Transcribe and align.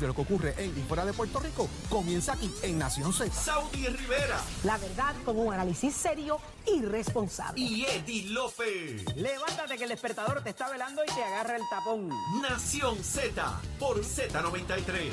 de 0.00 0.06
lo 0.08 0.14
que 0.14 0.20
ocurre 0.22 0.54
en 0.58 0.76
y 0.76 0.82
fuera 0.82 1.04
de 1.04 1.12
Puerto 1.12 1.40
Rico 1.40 1.68
comienza 1.88 2.32
aquí 2.34 2.52
en 2.62 2.78
Nación 2.78 3.12
Z. 3.12 3.32
Saudi 3.32 3.86
Rivera 3.86 4.40
La 4.64 4.76
verdad 4.78 5.14
con 5.24 5.38
un 5.38 5.52
análisis 5.52 5.94
serio 5.94 6.38
y 6.66 6.82
responsable. 6.82 7.60
y 7.60 7.84
Eddie 7.84 8.30
Lofe. 8.30 9.04
Levántate 9.16 9.76
que 9.76 9.84
el 9.84 9.90
despertador 9.90 10.42
te 10.42 10.50
está 10.50 10.68
velando 10.68 11.02
y 11.04 11.14
te 11.14 11.22
agarra 11.22 11.56
el 11.56 11.62
tapón. 11.70 12.08
Nación 12.42 13.02
Z 13.02 13.60
por 13.78 14.02
Z93. 14.02 15.10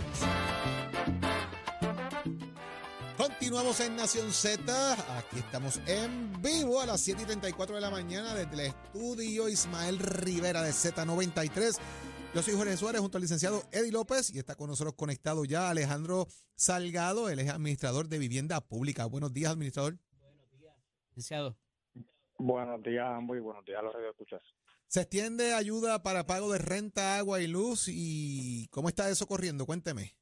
Continuamos 3.18 3.80
en 3.80 3.96
Nación 3.96 4.32
Z. 4.34 4.94
Aquí 5.18 5.38
estamos 5.38 5.80
en 5.86 6.34
vivo 6.42 6.82
a 6.82 6.86
las 6.88 7.00
7 7.02 7.22
y 7.22 7.26
34 7.26 7.76
de 7.76 7.82
la 7.82 7.92
mañana 7.92 8.34
desde 8.34 8.54
el 8.54 8.60
estudio 8.62 9.48
Ismael 9.48 10.00
Rivera 10.00 10.62
de 10.64 10.72
Z93. 10.72 11.78
Yo 12.34 12.42
soy 12.42 12.56
Jorge 12.56 12.76
Suárez 12.78 13.00
junto 13.00 13.20
al 13.20 13.22
licenciado 13.22 13.62
Eddie 13.72 13.92
López 13.92 14.34
y 14.34 14.40
está 14.40 14.56
con 14.56 14.68
nosotros 14.68 14.96
conectado 14.96 15.46
ya 15.46 15.70
Alejandro 15.70 16.26
Salgado. 16.56 17.30
Él 17.30 17.38
es 17.38 17.48
administrador 17.48 18.08
de 18.08 18.18
vivienda 18.18 18.60
pública. 18.60 19.06
Buenos 19.06 19.32
días, 19.36 19.52
administrador. 19.52 20.00
Licenciado. 21.10 21.56
Buenos 22.40 22.82
días 22.82 23.06
a 23.06 23.18
ambos 23.18 23.38
y 23.38 23.40
buenos 23.40 23.64
días 23.66 23.78
a 23.78 23.84
los 23.84 23.94
radioescuchas. 23.94 24.42
Se 24.88 25.02
extiende 25.02 25.54
ayuda 25.54 26.02
para 26.02 26.26
pago 26.26 26.52
de 26.52 26.58
renta, 26.58 27.20
agua 27.20 27.40
y 27.40 27.46
luz. 27.46 27.88
¿Y 27.88 28.68
cómo 28.72 28.90
está 28.90 29.08
eso 29.12 29.28
corriendo? 29.28 29.68
Cuénteme. 29.68 30.16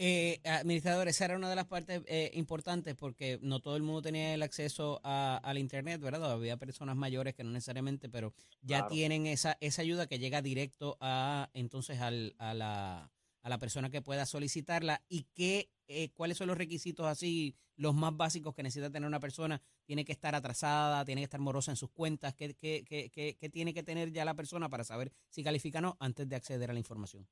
Eh, 0.00 0.40
administrador, 0.44 1.08
esa 1.08 1.24
era 1.24 1.36
una 1.36 1.50
de 1.50 1.56
las 1.56 1.66
partes 1.66 2.02
eh, 2.06 2.30
importantes 2.34 2.94
porque 2.94 3.40
no 3.42 3.58
todo 3.58 3.74
el 3.76 3.82
mundo 3.82 4.00
tenía 4.00 4.32
el 4.32 4.42
acceso 4.44 5.00
a, 5.02 5.38
al 5.38 5.58
Internet, 5.58 6.00
¿verdad? 6.00 6.30
Había 6.30 6.56
personas 6.56 6.94
mayores 6.94 7.34
que 7.34 7.42
no 7.42 7.50
necesariamente, 7.50 8.08
pero 8.08 8.32
ya 8.62 8.78
Claro. 8.78 8.94
tienen 8.94 9.26
esa, 9.26 9.58
esa 9.60 9.82
ayuda 9.82 10.06
que 10.06 10.20
llega 10.20 10.40
directo 10.40 10.96
a 11.00 11.50
entonces 11.52 11.98
al, 12.00 12.36
a, 12.38 12.54
la, 12.54 13.10
a 13.42 13.48
la 13.48 13.58
persona 13.58 13.90
que 13.90 14.00
pueda 14.00 14.24
solicitarla 14.24 15.02
y 15.08 15.24
qué, 15.34 15.68
eh, 15.88 16.10
cuáles 16.12 16.36
son 16.38 16.46
los 16.46 16.56
requisitos 16.58 17.04
así, 17.06 17.56
los 17.74 17.92
más 17.92 18.16
básicos 18.16 18.54
que 18.54 18.62
necesita 18.62 18.92
tener 18.92 19.08
una 19.08 19.18
persona. 19.18 19.60
Tiene 19.84 20.04
que 20.04 20.12
estar 20.12 20.32
atrasada, 20.36 21.04
tiene 21.04 21.22
que 21.22 21.24
estar 21.24 21.40
morosa 21.40 21.72
en 21.72 21.76
sus 21.76 21.90
cuentas, 21.90 22.34
¿qué, 22.34 22.54
qué, 22.54 22.84
qué, 22.86 23.10
qué, 23.10 23.36
qué 23.36 23.48
tiene 23.48 23.74
que 23.74 23.82
tener 23.82 24.12
ya 24.12 24.24
la 24.24 24.34
persona 24.34 24.68
para 24.68 24.84
saber 24.84 25.10
si 25.28 25.42
califica 25.42 25.80
o 25.80 25.82
no 25.82 25.96
antes 25.98 26.28
de 26.28 26.36
acceder 26.36 26.70
a 26.70 26.72
la 26.72 26.78
información? 26.78 27.26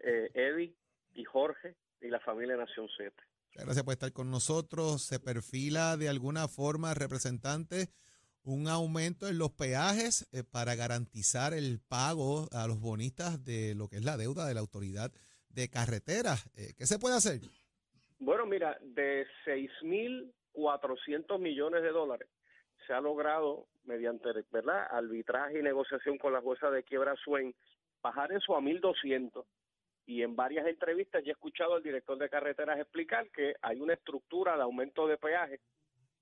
eh, 0.00 0.30
Eddie 0.34 0.76
y 1.14 1.24
Jorge 1.24 1.76
y 2.02 2.08
la 2.08 2.20
familia 2.20 2.56
Nación 2.56 2.88
Z. 2.94 3.10
Muchas 3.46 3.64
gracias 3.64 3.84
por 3.84 3.92
estar 3.92 4.12
con 4.12 4.30
nosotros. 4.30 5.00
Se 5.02 5.18
perfila 5.18 5.96
de 5.96 6.10
alguna 6.10 6.46
forma, 6.46 6.92
representante, 6.92 7.88
un 8.42 8.68
aumento 8.68 9.28
en 9.28 9.38
los 9.38 9.50
peajes 9.52 10.28
eh, 10.32 10.44
para 10.44 10.74
garantizar 10.74 11.54
el 11.54 11.80
pago 11.80 12.48
a 12.52 12.66
los 12.66 12.80
bonistas 12.80 13.42
de 13.46 13.74
lo 13.74 13.88
que 13.88 13.96
es 13.96 14.04
la 14.04 14.18
deuda 14.18 14.46
de 14.46 14.52
la 14.52 14.60
autoridad 14.60 15.10
de 15.54 15.68
carreteras. 15.68 16.44
Eh, 16.56 16.74
¿Qué 16.76 16.86
se 16.86 16.98
puede 16.98 17.16
hacer? 17.16 17.40
Bueno, 18.18 18.46
mira, 18.46 18.78
de 18.80 19.26
6.400 19.46 21.38
millones 21.38 21.82
de 21.82 21.90
dólares 21.90 22.28
se 22.86 22.92
ha 22.92 23.00
logrado, 23.00 23.66
mediante 23.84 24.28
verdad 24.50 24.86
arbitraje 24.90 25.58
y 25.58 25.62
negociación 25.62 26.18
con 26.18 26.32
la 26.32 26.40
jueza 26.40 26.70
de 26.70 26.82
quiebra 26.82 27.14
Swain, 27.16 27.54
bajar 28.02 28.32
eso 28.32 28.56
a 28.56 28.60
1.200. 28.60 29.44
Y 30.06 30.22
en 30.22 30.36
varias 30.36 30.66
entrevistas 30.66 31.22
ya 31.24 31.30
he 31.30 31.32
escuchado 31.32 31.74
al 31.74 31.82
director 31.82 32.18
de 32.18 32.28
carreteras 32.28 32.78
explicar 32.78 33.30
que 33.30 33.54
hay 33.62 33.80
una 33.80 33.94
estructura 33.94 34.56
de 34.56 34.62
aumento 34.62 35.06
de 35.06 35.16
peaje 35.16 35.60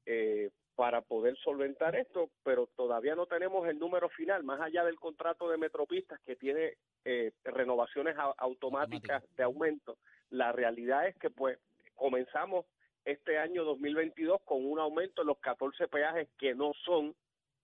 eh, 0.06 0.50
para 0.76 1.02
poder 1.02 1.36
solventar 1.38 1.94
esto, 1.96 2.30
pero 2.42 2.66
todavía 2.76 3.14
no 3.14 3.26
tenemos 3.26 3.68
el 3.68 3.78
número 3.78 4.08
final, 4.08 4.42
más 4.42 4.60
allá 4.60 4.84
del 4.84 4.98
contrato 4.98 5.48
de 5.50 5.58
Metropistas 5.58 6.18
que 6.20 6.36
tiene 6.36 6.74
eh, 7.04 7.32
renovaciones 7.44 8.16
a- 8.16 8.34
automáticas 8.38 9.22
de 9.36 9.42
aumento. 9.42 9.96
La 10.30 10.50
realidad 10.52 11.06
es 11.06 11.16
que 11.16 11.28
pues 11.30 11.58
comenzamos 11.94 12.64
este 13.04 13.36
año 13.38 13.64
2022 13.64 14.40
con 14.44 14.64
un 14.64 14.78
aumento 14.78 15.22
en 15.22 15.28
los 15.28 15.38
14 15.38 15.88
peajes 15.88 16.28
que 16.38 16.54
no 16.54 16.72
son 16.84 17.14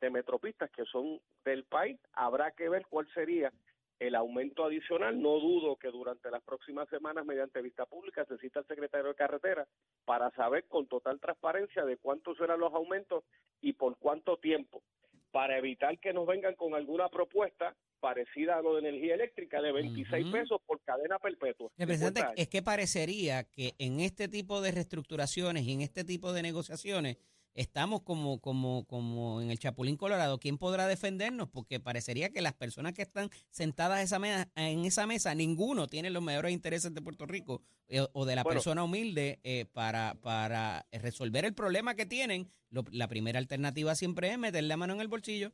de 0.01 0.11
Metropistas, 0.11 0.71
que 0.71 0.85
son 0.85 1.21
del 1.45 1.65
país. 1.65 1.99
Habrá 2.13 2.51
que 2.51 2.69
ver 2.69 2.85
cuál 2.89 3.09
sería 3.15 3.53
el 3.99 4.15
aumento 4.15 4.65
adicional. 4.65 5.21
No 5.21 5.39
dudo 5.41 5.77
que 5.77 5.89
durante 5.89 6.31
las 6.31 6.43
próximas 6.43 6.89
semanas, 6.89 7.25
mediante 7.27 7.63
vista 7.63 7.87
pública, 7.87 8.25
se 8.27 8.39
cita 8.39 8.61
al 8.61 8.67
secretario 8.67 9.09
de 9.09 9.15
carretera 9.15 9.67
para 10.05 10.31
saber 10.33 10.67
con 10.69 10.87
total 10.87 11.21
transparencia 11.21 11.85
de 11.85 11.97
cuántos 11.97 12.37
serán 12.39 12.61
los 12.61 12.73
aumentos 12.73 13.25
y 13.61 13.73
por 13.73 13.97
cuánto 13.99 14.37
tiempo, 14.37 14.83
para 15.31 15.59
evitar 15.59 15.99
que 15.99 16.13
nos 16.13 16.27
vengan 16.27 16.55
con 16.55 16.75
alguna 16.75 17.09
propuesta 17.09 17.75
parecida 18.01 18.57
a 18.57 18.63
lo 18.63 18.75
de 18.75 18.89
energía 18.89 19.15
eléctrica 19.15 19.61
de 19.61 19.73
26 19.73 20.25
Ujú. 20.27 20.33
pesos 20.33 20.61
por 20.65 20.81
cadena 20.83 21.19
perpetua. 21.19 21.69
de 21.77 21.85
Representante, 21.85 22.21
50 22.21 22.29
años. 22.31 22.41
es 22.41 22.49
que 22.49 22.63
parecería 22.63 23.45
que 23.45 23.75
en 23.79 23.99
este 24.01 24.29
tipo 24.29 24.61
de 24.61 24.71
reestructuraciones 24.71 25.65
y 25.65 25.73
en 25.73 25.81
este 25.81 26.05
tipo 26.05 26.33
de 26.33 26.43
negociaciones 26.43 27.17
estamos 27.61 28.03
como, 28.03 28.41
como, 28.41 28.85
como 28.87 29.41
en 29.43 29.51
el 29.51 29.59
Chapulín 29.59 29.97
Colorado. 29.97 30.39
¿Quién 30.39 30.59
podrá 30.59 30.87
defendernos? 30.87 31.49
Porque 31.49 31.81
parecería 31.81 32.31
que 32.31 32.41
las 32.41 32.55
personas 32.55 32.93
que 32.95 33.03
están 33.03 33.31
sentadas 33.51 34.01
esa 34.03 34.19
mesa- 34.19 34.49
en 34.55 34.85
esa 34.85 35.07
mesa, 35.07 35.35
ninguno 35.35 35.87
tiene 35.89 36.11
los 36.11 36.23
mejores 36.23 36.53
intereses 36.53 36.95
de 36.95 37.03
Puerto 37.03 37.27
Rico 37.27 37.63
eh, 37.89 38.07
o 38.13 38.25
de 38.25 38.37
la 38.37 38.45
Bueno. 38.45 38.55
persona 38.57 38.85
humilde 38.85 39.41
eh, 39.43 39.65
para, 39.73 40.15
para 40.23 40.87
resolver 40.93 41.45
el 41.45 41.55
problema 41.55 41.95
que 41.95 42.07
tienen. 42.07 42.51
Lo- 42.71 42.85
la 42.93 43.09
primera 43.09 43.39
alternativa 43.39 43.95
siempre 43.95 44.29
es 44.31 44.39
meter 44.39 44.63
la 44.65 44.77
mano 44.77 44.95
en 44.95 45.01
el 45.01 45.09
bolsillo. 45.09 45.53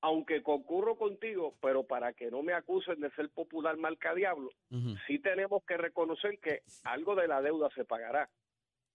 Aunque 0.00 0.42
concurro 0.44 0.96
contigo, 0.96 1.56
pero 1.60 1.84
para 1.84 2.12
que 2.12 2.30
no 2.30 2.42
me 2.44 2.52
acusen 2.52 3.00
de 3.00 3.10
ser 3.10 3.30
popular 3.30 3.76
marca 3.76 4.14
diablo, 4.14 4.48
Ujú. 4.70 4.94
sí 5.08 5.18
tenemos 5.18 5.64
que 5.64 5.76
reconocer 5.76 6.38
que 6.38 6.62
algo 6.84 7.16
de 7.16 7.26
la 7.26 7.42
deuda 7.42 7.68
se 7.74 7.84
pagará. 7.84 8.30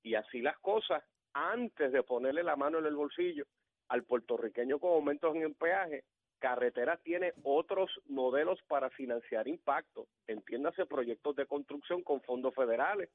Y 0.02 0.16
así 0.16 0.40
las 0.42 0.58
cosas, 0.60 1.04
antes 1.34 1.92
de 1.92 2.04
ponerle 2.04 2.44
la 2.44 2.56
mano 2.56 2.80
en 2.80 2.86
el 2.86 2.96
bolsillo 2.96 3.46
al 3.90 4.04
puertorriqueño 4.04 4.80
con 4.80 4.92
aumentos 4.92 5.36
en 5.36 5.44
el 5.44 5.56
peaje, 5.56 6.04
Carreteras 6.40 7.00
tiene 7.04 7.32
otros 7.44 7.90
modelos 8.08 8.60
para 8.68 8.90
financiar 8.90 9.48
impacto. 9.48 10.08
Entiéndase 10.28 10.86
proyectos 10.86 11.38
de 11.38 11.46
construcción 11.46 12.04
con 12.04 12.20
fondos 12.20 12.54
federales, 12.54 13.10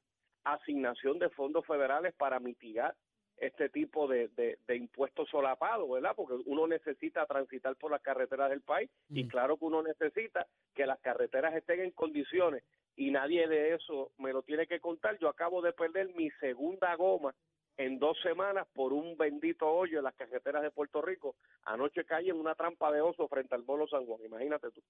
asignación 0.45 1.19
de 1.19 1.29
fondos 1.29 1.67
federales 1.67 2.15
para 2.15 2.41
mitigar 2.41 2.95
este 3.37 3.69
tipo 3.69 4.09
de, 4.09 4.29
de, 4.29 4.59
de 4.67 4.77
impuestos 4.77 5.29
solapados, 5.29 5.89
¿verdad? 5.91 6.15
Porque 6.17 6.37
uno 6.47 6.67
necesita 6.67 7.27
transitar 7.27 7.77
por 7.77 7.91
las 7.91 8.01
carreteras 8.01 8.49
del 8.49 8.63
país 8.63 8.91
y 9.11 9.29
claro 9.29 9.59
que 9.59 9.67
uno 9.67 9.83
necesita 9.83 10.47
que 10.75 10.87
las 10.87 10.99
carreteras 11.01 11.55
estén 11.55 11.81
en 11.81 11.91
condiciones 11.91 12.65
y 12.97 13.11
nadie 13.11 13.47
de 13.47 13.75
eso 13.75 14.11
me 14.17 14.33
lo 14.33 14.43
tiene 14.43 14.67
que 14.67 14.81
contar. 14.81 15.19
Yo 15.19 15.29
acabo 15.29 15.61
de 15.61 15.75
perder 15.75 16.15
mi 16.15 16.31
segunda 16.41 16.95
goma 16.97 17.35
en 17.79 17.99
dos 17.99 18.17
semanas 18.23 18.67
por 18.75 18.93
un 18.93 19.17
bendito 19.17 19.67
hoyo 19.67 19.99
en 19.99 20.05
las 20.05 20.15
carreteras 20.15 20.63
de 20.63 20.71
Puerto 20.71 21.01
Rico. 21.01 21.37
Anoche 21.65 22.05
caí 22.05 22.29
en 22.29 22.37
una 22.37 22.55
trampa 22.55 22.91
de 22.93 23.01
oso 23.01 23.27
frente 23.29 23.55
al 23.55 23.63
Bolo 23.63 23.87
San 23.89 24.05
Juan, 24.05 24.21
imagínate 24.25 24.69
tú. 24.73 24.83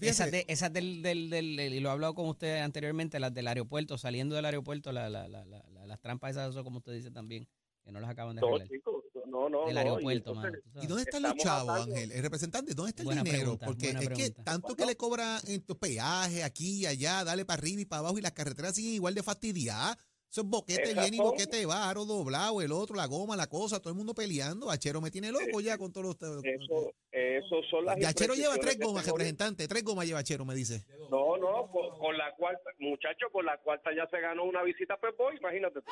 Esas, 0.00 0.30
de- 0.30 0.44
esas 0.48 0.72
del, 0.72 1.02
del, 1.02 1.30
del- 1.30 1.56
del- 1.56 1.74
y 1.74 1.80
lo 1.80 1.88
he 1.88 1.92
hablado 1.92 2.14
con 2.14 2.26
usted 2.28 2.58
anteriormente, 2.58 3.20
las 3.20 3.32
del 3.32 3.46
aeropuerto, 3.48 3.96
saliendo 3.96 4.34
del 4.34 4.44
aeropuerto, 4.44 4.92
la, 4.92 5.08
la, 5.08 5.28
la, 5.28 5.44
la- 5.44 5.62
la- 5.70 5.86
las 5.86 6.00
trampas 6.00 6.32
esas, 6.32 6.50
eso 6.50 6.64
como 6.64 6.78
usted 6.78 6.92
dice 6.94 7.10
también, 7.10 7.46
que 7.84 7.92
no 7.92 8.00
las 8.00 8.10
acaban 8.10 8.34
de 8.34 8.40
No, 8.40 8.48
arreglar. 8.48 8.68
chicos, 8.68 9.04
no, 9.26 9.48
no, 9.48 9.66
del 9.66 9.74
no, 9.74 9.80
y 9.80 9.84
aeropuerto, 9.84 10.30
entonces- 10.32 10.62
mano. 10.72 10.82
¿Y 10.82 10.86
dónde 10.88 11.02
están 11.04 11.22
los 11.22 11.36
chavos, 11.36 11.70
Ángel? 11.86 12.10
El 12.12 12.22
representante, 12.22 12.74
¿dónde 12.74 12.90
está 12.90 13.02
el 13.02 13.06
Buena 13.06 13.22
dinero? 13.22 13.56
pregunta, 13.56 13.66
Porque 13.66 13.90
es 13.90 14.08
que 14.08 14.30
tanto 14.42 14.74
que 14.74 14.84
le 14.86 14.96
cobran 14.96 15.40
en 15.46 15.62
tus 15.62 15.76
peajes, 15.76 16.42
aquí 16.42 16.80
y 16.82 16.86
allá, 16.86 17.22
dale 17.24 17.44
para 17.44 17.58
arriba 17.60 17.80
y 17.82 17.84
para 17.84 18.00
abajo, 18.00 18.18
y 18.18 18.22
las 18.22 18.32
carreteras 18.32 18.74
siguen 18.74 18.94
igual 18.94 19.14
de 19.14 19.22
fastidiadas. 19.22 19.96
Esos 20.32 20.46
boquetes 20.46 20.94
bien 20.94 21.12
y 21.12 21.18
boquete 21.18 21.66
varo, 21.66 22.06
doblado, 22.06 22.62
el 22.62 22.72
otro, 22.72 22.96
la 22.96 23.04
goma, 23.04 23.36
la 23.36 23.48
cosa, 23.48 23.80
todo 23.80 23.90
el 23.90 23.96
mundo 23.98 24.14
peleando. 24.14 24.70
Achero 24.70 24.98
me 25.02 25.10
tiene 25.10 25.30
loco 25.30 25.60
ya 25.60 25.76
con 25.76 25.92
todos 25.92 26.16
los... 26.18 26.42
Eso, 26.42 26.94
eso 27.12 27.62
son 27.70 27.84
las 27.84 28.00
Y 28.00 28.04
Achero 28.06 28.32
lleva 28.32 28.56
tres 28.56 28.78
gomas, 28.80 29.02
este 29.02 29.10
representante. 29.10 29.68
Tres 29.68 29.84
gomas 29.84 30.06
lleva 30.06 30.20
Achero, 30.20 30.46
me 30.46 30.54
dice. 30.54 30.86
No, 31.10 31.36
no, 31.36 31.70
con, 31.70 31.98
con 31.98 32.16
la 32.16 32.34
cuarta, 32.34 32.70
muchacho, 32.78 33.26
con 33.30 33.44
la 33.44 33.58
cuarta 33.58 33.90
ya 33.94 34.06
se 34.06 34.20
ganó 34.22 34.44
una 34.44 34.62
visita 34.62 34.94
a 34.94 34.96
Pep 34.96 35.14
Boy, 35.18 35.36
imagínate 35.36 35.82
tú. 35.82 35.90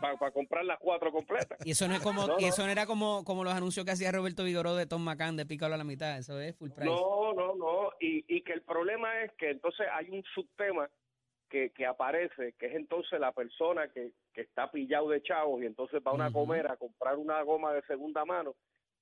Para 0.00 0.30
comprar 0.30 0.64
las 0.64 0.78
cuatro 0.78 1.10
completas. 1.10 1.58
Y 1.64 1.72
eso 1.72 1.88
no 1.88 1.94
es 1.96 2.00
como, 2.00 2.28
No, 2.28 2.38
y 2.38 2.42
no. 2.42 2.48
eso 2.48 2.64
no 2.64 2.70
era 2.70 2.86
como, 2.86 3.24
como 3.24 3.42
los 3.42 3.54
anuncios 3.54 3.84
que 3.84 3.90
hacía 3.90 4.12
Roberto 4.12 4.44
Vigoró 4.44 4.76
de 4.76 4.86
Tom 4.86 5.02
McCann 5.02 5.36
de 5.36 5.46
Pícalo 5.46 5.74
a 5.74 5.78
la 5.78 5.84
mitad, 5.84 6.16
eso 6.16 6.38
es 6.40 6.54
full 6.56 6.70
price. 6.70 6.88
No, 6.88 7.32
no, 7.34 7.56
no. 7.56 7.90
Y, 8.00 8.24
y 8.28 8.42
que 8.42 8.52
el 8.52 8.62
problema 8.62 9.20
es 9.22 9.32
que 9.36 9.50
entonces 9.50 9.86
hay 9.92 10.10
un 10.10 10.22
subtema 10.32 10.88
que, 11.52 11.68
que 11.70 11.84
aparece, 11.84 12.54
que 12.58 12.66
es 12.66 12.74
entonces 12.74 13.20
la 13.20 13.30
persona 13.32 13.86
que, 13.88 14.12
que 14.32 14.40
está 14.40 14.70
pillado 14.70 15.10
de 15.10 15.22
chavos 15.22 15.62
y 15.62 15.66
entonces 15.66 16.00
va 16.04 16.10
a 16.10 16.14
una 16.14 16.30
gomera 16.30 16.72
a 16.72 16.76
comprar 16.78 17.18
una 17.18 17.42
goma 17.42 17.74
de 17.74 17.82
segunda 17.82 18.24
mano, 18.24 18.54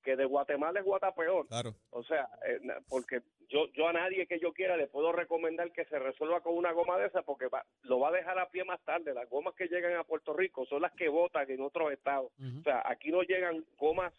que 0.03 0.17
de 0.17 0.25
Guatemala 0.25 0.79
es 0.81 0.85
Guatapeor. 0.85 1.47
Claro. 1.47 1.73
O 1.91 2.03
sea, 2.03 2.27
eh, 2.45 2.59
porque 2.89 3.21
yo 3.47 3.67
yo 3.73 3.87
a 3.87 3.93
nadie 3.93 4.27
que 4.27 4.37
yo 4.39 4.51
quiera 4.51 4.75
le 4.75 4.87
puedo 4.87 5.13
recomendar 5.13 5.71
que 5.71 5.85
se 5.85 5.97
resuelva 5.97 6.41
con 6.41 6.57
una 6.57 6.73
goma 6.73 6.97
de 6.97 7.07
esa 7.07 7.21
porque 7.21 7.47
va- 7.47 7.65
lo 7.83 7.99
va 7.99 8.09
a 8.09 8.17
dejar 8.19 8.37
a 8.37 8.49
pie 8.49 8.65
más 8.65 8.81
tarde. 8.83 9.13
Las 9.13 9.29
gomas 9.29 9.55
que 9.55 9.67
llegan 9.69 9.95
a 9.95 10.03
Puerto 10.03 10.33
Rico 10.33 10.65
son 10.65 10.81
las 10.81 10.91
que 10.93 11.07
votan 11.07 11.49
en 11.49 11.61
otros 11.61 11.93
estados. 11.93 12.31
O 12.59 12.63
sea, 12.63 12.81
aquí 12.85 13.11
no 13.11 13.21
llegan 13.23 13.63
gomas 13.77 14.13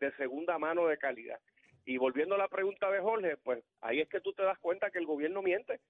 de 0.00 0.10
segunda 0.16 0.58
mano 0.58 0.86
de 0.86 0.96
calidad. 0.96 1.38
Y 1.84 1.98
volviendo 1.98 2.34
a 2.34 2.38
la 2.38 2.48
pregunta 2.48 2.90
de 2.90 3.00
Jorge, 3.00 3.36
pues 3.36 3.62
ahí 3.82 4.00
es 4.00 4.08
que 4.08 4.20
tú 4.22 4.32
te 4.32 4.42
das 4.42 4.58
cuenta 4.58 4.90
que 4.90 4.98
el 4.98 5.04
gobierno 5.06 5.42
miente. 5.42 5.80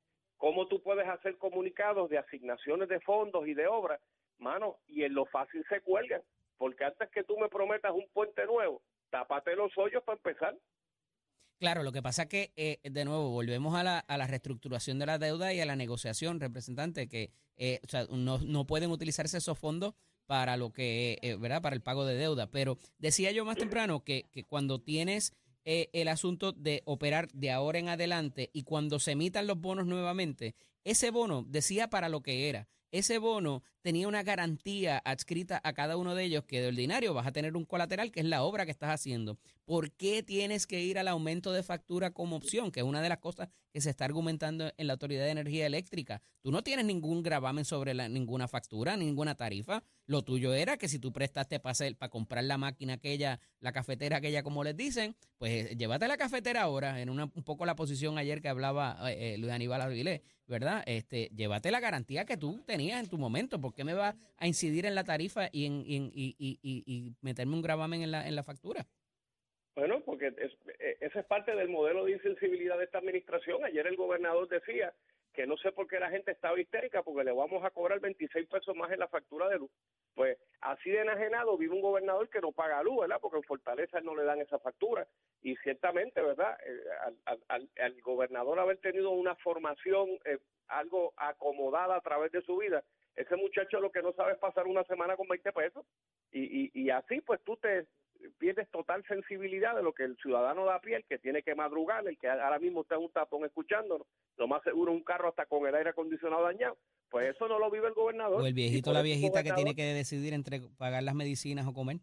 ¿Cómo 0.45 0.67
tú 0.67 0.83
puedes 0.83 1.09
hacer 1.09 1.39
comunicados 1.39 2.11
de 2.11 2.19
asignaciones 2.19 2.87
de 2.91 3.01
fondos 3.01 3.49
y 3.49 3.55
de 3.55 3.67
obras, 3.67 3.99
mano? 4.37 4.77
Y 4.87 5.03
en 5.03 5.15
lo 5.15 5.25
fácil 5.25 5.65
se 5.71 5.81
cuelgan. 5.81 6.21
Porque 6.59 6.85
antes 6.85 7.09
que 7.13 7.25
tú 7.25 7.39
me 7.39 7.49
prometas 7.49 7.93
un 7.93 8.07
puente 8.13 8.45
nuevo, 8.45 8.83
tápate 9.09 9.57
los 9.57 9.73
hoyos 9.79 10.03
para 10.05 10.19
empezar. 10.19 10.55
Claro, 11.59 11.83
lo 11.83 11.93
que 11.93 12.03
pasa 12.03 12.25
es 12.25 12.29
que, 12.29 12.53
eh, 12.57 12.79
de 12.83 13.07
nuevo, 13.07 13.31
volvemos 13.31 13.75
a 13.75 13.83
la, 13.83 14.01
a 14.01 14.19
la 14.19 14.27
reestructuración 14.27 14.99
de 14.99 15.07
la 15.07 15.17
deuda 15.17 15.55
y 15.55 15.61
a 15.61 15.65
la 15.65 15.77
negociación, 15.77 16.41
representante, 16.41 17.09
que 17.09 17.31
eh, 17.57 17.81
o 17.83 17.89
sea, 17.89 18.05
no, 18.11 18.37
no 18.37 18.67
pueden 18.67 18.91
utilizarse 18.91 19.39
esos 19.39 19.59
fondos 19.59 19.95
para 20.27 20.59
lo 20.59 20.75
que, 20.75 21.17
eh, 21.23 21.37
¿verdad? 21.37 21.63
Para 21.63 21.75
el 21.75 21.81
pago 21.81 22.05
de 22.05 22.17
deuda. 22.17 22.51
Pero 22.51 22.77
decía 22.99 23.33
yo 23.33 23.47
más 23.47 23.57
temprano 23.57 24.05
que, 24.05 24.29
que 24.31 24.45
cuando 24.45 24.79
tienes 24.79 25.33
eh, 25.65 25.89
el 25.93 26.09
asunto 26.09 26.53
de 26.53 26.83
operar 26.85 27.29
de 27.33 27.51
ahora 27.51 27.79
en 27.79 27.89
adelante 27.89 28.51
y 28.53 28.65
cuando 28.65 28.99
se 28.99 29.13
emitan 29.13 29.47
los 29.47 29.61
bonos 29.61 29.87
nuevamente, 29.87 30.55
ese 30.85 31.11
bono 31.11 31.45
decía 31.49 31.89
para 31.89 32.09
lo 32.09 32.23
que 32.23 32.49
era. 32.49 32.69
Ese 32.91 33.19
bono 33.19 33.63
tenía 33.85 34.09
una 34.09 34.23
garantía 34.23 34.97
adscrita 35.05 35.61
a 35.63 35.75
cada 35.75 35.99
uno 35.99 36.15
de 36.15 36.25
ellos 36.25 36.45
que 36.45 36.63
de 36.63 36.69
ordinario 36.69 37.13
vas 37.13 37.27
a 37.27 37.33
tener 37.33 37.55
un 37.55 37.67
colateral 37.67 38.11
que 38.11 38.21
es 38.21 38.27
la 38.27 38.43
obra 38.43 38.65
que 38.65 38.71
estás 38.71 38.89
haciendo. 38.89 39.37
¿Por 39.67 39.93
qué 39.93 40.23
tienes 40.23 40.67
que 40.67 40.83
ir 40.83 40.99
al 40.99 41.07
aumento 41.07 41.53
de 41.53 41.63
factura 41.63 42.11
como 42.11 42.37
opción? 42.37 42.71
Que 42.71 42.81
es 42.81 42.87
una 42.87 43.03
de 43.03 43.11
las 43.11 43.19
cosas 43.19 43.51
que 43.73 43.83
se 43.83 43.91
está 43.91 44.07
argumentando 44.07 44.73
en 44.79 44.87
la 44.87 44.95
Autoridad 44.95 45.25
de 45.25 45.31
Energía 45.33 45.67
Eléctrica. 45.67 46.23
Tú 46.41 46.51
no 46.51 46.63
tienes 46.63 46.87
ningún 46.87 47.23
gravamen 47.23 47.65
sobre 47.67 47.93
la- 47.93 48.09
ninguna 48.09 48.49
factura, 48.49 48.97
ninguna 48.97 49.35
tarifa. 49.35 49.83
Lo 50.07 50.23
tuyo 50.23 50.55
era 50.55 50.77
que 50.79 50.89
si 50.89 50.99
tú 50.99 51.13
prestaste 51.13 51.61
para, 51.61 51.75
para 51.99 52.11
comprar 52.11 52.45
la 52.45 52.57
máquina 52.57 52.95
aquella, 52.95 53.39
la 53.61 53.73
cafetera 53.73 54.19
aquella, 54.19 54.43
como 54.43 54.65
les 54.65 54.77
dicen, 54.77 55.15
pues 55.39 55.73
eh, 55.73 55.77
llévate 55.77 56.09
la 56.09 56.17
cafetera 56.17 56.63
ahora, 56.63 57.01
en 57.03 57.11
una, 57.11 57.25
un 57.25 57.43
poco 57.43 57.67
la 57.67 57.75
posición 57.75 58.17
ayer 58.17 58.41
que 58.41 58.49
hablaba 58.49 58.99
eh, 59.11 59.35
eh, 59.35 59.39
Luis 59.39 59.53
Aníbal 59.53 59.81
Avilés, 59.81 60.21
¿verdad? 60.47 60.83
Este, 60.87 61.31
llévate 61.35 61.71
la 61.71 61.81
garantía 61.81 62.27
que 62.27 62.37
tú 62.37 62.63
tenías 62.67 63.01
en 63.01 63.09
tu 63.09 63.17
momento. 63.19 63.61
¿Por 63.75 63.79
qué 63.79 63.85
me 63.85 63.95
va 63.95 64.15
a 64.39 64.47
incidir 64.47 64.87
en 64.87 64.95
la 64.95 65.03
tarifa 65.03 65.49
y, 65.51 65.67
en, 65.67 67.17
meterme 67.23 67.55
un 67.55 67.63
gravamen 67.63 68.03
en 68.03 68.13
la, 68.13 68.43
factura? 68.45 68.87
Bueno, 69.75 70.01
porque 70.07 70.29
es- 70.29 70.57
eh, 70.79 70.97
ese 71.01 71.19
es 71.19 71.27
parte 71.27 71.57
del 71.57 71.69
modelo 71.69 72.05
de 72.05 72.13
insensibilidad 72.13 72.79
de 72.79 72.85
esta 72.85 72.99
administración. 72.99 73.65
Ayer 73.65 73.85
el 73.89 73.97
gobernador 73.97 74.47
decía 74.49 74.95
que 75.33 75.49
no 75.49 75.57
sé 75.57 75.73
por 75.73 75.89
qué 75.89 75.99
la 75.99 76.09
gente 76.11 76.31
estaba 76.31 76.61
histérica 76.61 77.03
porque 77.03 77.25
le 77.25 77.33
vamos 77.33 77.65
a 77.65 77.71
cobrar 77.73 77.99
26 77.99 78.47
pesos 78.47 78.77
más 78.77 78.93
en 78.93 79.01
la 79.01 79.09
factura 79.09 79.49
de 79.49 79.59
luz. 79.59 79.73
Pues 80.15 80.39
así 80.61 80.91
de 80.91 81.01
enajenado 81.01 81.59
vive 81.59 81.75
un 81.75 81.81
gobernador 81.83 82.29
que 82.29 82.41
no 82.41 82.53
paga 82.53 82.81
luz, 82.85 83.01
¿verdad? 83.01 83.19
Porque 83.21 83.39
en 83.39 83.43
Fortaleza 83.43 84.01
no 84.03 84.15
le 84.15 84.23
dan 84.23 84.41
esa 84.41 84.61
factura. 84.61 85.09
Y 85.43 85.57
ciertamente, 85.57 86.23
¿verdad? 86.23 86.57
Eh, 86.65 87.11
al- 87.49 87.69
al 87.77 88.01
gobernador 88.03 88.61
haber 88.61 88.79
tenido 88.79 89.11
una 89.11 89.35
formación 89.35 90.11
eh, 90.27 90.39
algo 90.69 91.13
acomodada 91.17 91.97
a 91.97 92.01
través 92.01 92.31
de 92.31 92.41
su 92.43 92.57
vida, 92.57 92.85
ese 93.17 93.37
muchacho 93.37 93.81
lo 93.81 93.93
que 93.93 94.03
no 94.03 94.13
sabe 94.13 94.33
es 94.33 94.39
pasar 94.39 94.67
una 94.67 94.85
semana 94.85 95.17
con 95.17 95.29
20 95.29 95.53
pesos. 95.53 95.85
Y, 96.33 96.65
y, 96.65 96.71
y 96.75 96.91
así, 96.91 97.21
pues 97.21 97.41
tú 97.45 97.57
te 97.57 97.87
pierdes 98.39 98.69
total 98.71 99.05
sensibilidad 99.07 99.75
de 99.77 99.83
lo 99.83 99.93
que 99.93 100.05
el 100.05 100.17
ciudadano 100.17 100.65
da 100.65 100.77
a 100.77 100.81
pie, 100.81 100.97
el 100.97 101.05
que 101.05 101.19
tiene 101.19 101.43
que 101.43 101.55
madrugar, 101.55 102.07
el 102.07 102.19
que 102.19 102.29
ahora 102.29 102.59
mismo 102.59 102.83
está 102.83 102.97
en 102.97 103.03
un 103.03 103.11
tapón 103.11 103.45
escuchándonos, 103.45 104.07
lo 104.37 104.49
más 104.49 104.63
seguro 104.63 104.93
un 104.93 105.05
carro 105.05 105.29
hasta 105.29 105.47
con 105.47 105.67
el 105.67 105.75
aire 105.75 105.91
acondicionado 105.91 106.45
dañado. 106.45 106.77
Pues 107.11 107.35
eso 107.35 107.47
no 107.49 107.59
lo 107.59 107.71
vive 107.71 107.89
el 107.89 107.95
gobernador. 107.95 108.43
O 108.43 108.47
el 108.47 108.55
viejito 108.55 108.91
o 108.91 108.93
la 108.93 109.03
viejita 109.03 109.43
que 109.43 109.53
tiene 109.53 109.75
que 109.75 109.85
decidir 109.85 110.33
entre 110.33 110.61
pagar 110.79 111.03
las 111.03 111.15
medicinas 111.15 111.67
o 111.67 111.73
comer. 111.73 111.99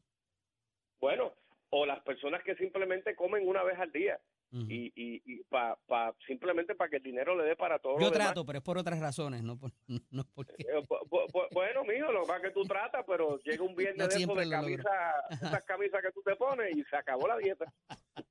Bueno, 1.00 1.34
o 1.70 1.86
las 1.86 2.02
personas 2.02 2.44
que 2.44 2.56
simplemente 2.56 3.16
comen 3.16 3.48
una 3.48 3.64
vez 3.64 3.78
al 3.80 3.92
día 3.92 4.20
Y, 4.54 4.92
y, 4.96 5.22
y 5.26 5.44
pa, 5.46 5.80
pa- 5.88 6.14
simplemente 6.28 6.76
para 6.76 6.90
que 6.90 6.98
el 6.98 7.04
dinero 7.04 7.38
le 7.38 7.46
dé 7.46 7.56
para 7.56 7.80
todo 7.80 7.94
Yo 7.94 8.08
lo 8.08 8.12
demás. 8.12 8.28
trato, 8.28 8.46
pero 8.46 8.58
es 8.60 8.64
por 8.66 8.78
otras 8.78 9.00
razones, 9.00 9.42
no 9.44 9.58
por, 9.58 9.72
no 10.12 10.26
porque... 10.34 10.64
Eh, 10.64 10.86
bu- 10.90 11.08
bu- 11.10 11.26
bu- 11.32 11.48
bueno, 11.54 11.84
mijo, 11.86 12.12
lo 12.12 12.24
es 12.24 12.42
que 12.42 12.52
tú 12.52 12.64
tratas, 12.66 13.06
pero 13.08 13.40
llega 13.44 13.64
un 13.64 13.76
viernes 13.76 13.98
No 13.98 14.08
de 14.08 14.22
eso 14.24 14.36
de 14.36 14.50
camisa, 14.50 14.90
esas 15.30 15.64
camisas 15.64 16.02
que 16.02 16.12
tú 16.12 16.22
te 16.22 16.36
pones 16.36 16.76
y 16.76 16.84
se 16.84 16.96
acabó 16.98 17.28
la 17.30 17.38
dieta. 17.38 17.74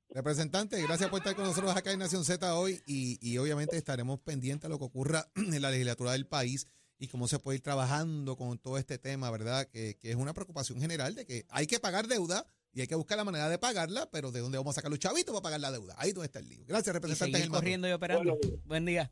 Representante, 0.09 0.81
gracias 0.83 1.09
por 1.09 1.19
estar 1.19 1.35
con 1.35 1.45
nosotros 1.45 1.75
acá 1.75 1.91
en 1.91 1.99
Nación 1.99 2.23
Z 2.25 2.53
hoy 2.55 2.79
y, 2.85 3.17
y 3.21 3.37
obviamente 3.37 3.77
estaremos 3.77 4.19
pendientes 4.19 4.65
a 4.65 4.69
lo 4.69 4.77
que 4.77 4.85
ocurra 4.85 5.25
en 5.35 5.61
la 5.61 5.71
legislatura 5.71 6.11
del 6.11 6.27
país 6.27 6.67
y 6.99 7.07
cómo 7.07 7.27
se 7.27 7.39
puede 7.39 7.57
ir 7.57 7.63
trabajando 7.63 8.35
con 8.35 8.59
todo 8.59 8.77
este 8.77 8.97
tema, 8.99 9.31
¿verdad? 9.31 9.67
Que, 9.71 9.97
que 9.97 10.11
es 10.11 10.15
una 10.17 10.33
preocupación 10.33 10.79
general 10.79 11.15
de 11.15 11.25
que 11.25 11.45
hay 11.49 11.65
que 11.65 11.79
pagar 11.79 12.07
deuda 12.07 12.45
y 12.73 12.81
hay 12.81 12.87
que 12.87 12.95
buscar 12.95 13.17
la 13.17 13.23
manera 13.23 13.49
de 13.49 13.57
pagarla, 13.57 14.09
pero 14.11 14.31
¿de 14.31 14.39
dónde 14.39 14.57
vamos 14.57 14.73
a 14.73 14.77
sacar 14.77 14.89
los 14.89 14.99
chavitos 14.99 15.33
para 15.33 15.43
pagar 15.43 15.59
la 15.59 15.71
deuda? 15.71 15.95
Ahí 15.97 16.13
donde 16.13 16.27
está 16.27 16.39
el 16.39 16.47
lío. 16.47 16.63
Gracias, 16.65 16.87
Y 16.87 16.91
representante. 16.93 17.39
Germán. 17.39 17.59
corriendo 17.59 17.87
y 17.89 17.91
operando. 17.91 18.37
Buen 18.65 18.85
día. 18.85 19.11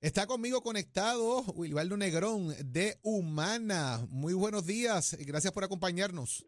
Está 0.00 0.26
conmigo 0.26 0.62
conectado 0.62 1.42
Wilbaldo 1.54 1.96
Negrón 1.96 2.52
de 2.64 2.98
Humana. 3.02 4.04
Muy 4.10 4.34
buenos 4.34 4.66
días. 4.66 5.16
Gracias 5.20 5.52
por 5.52 5.62
acompañarnos. 5.62 6.44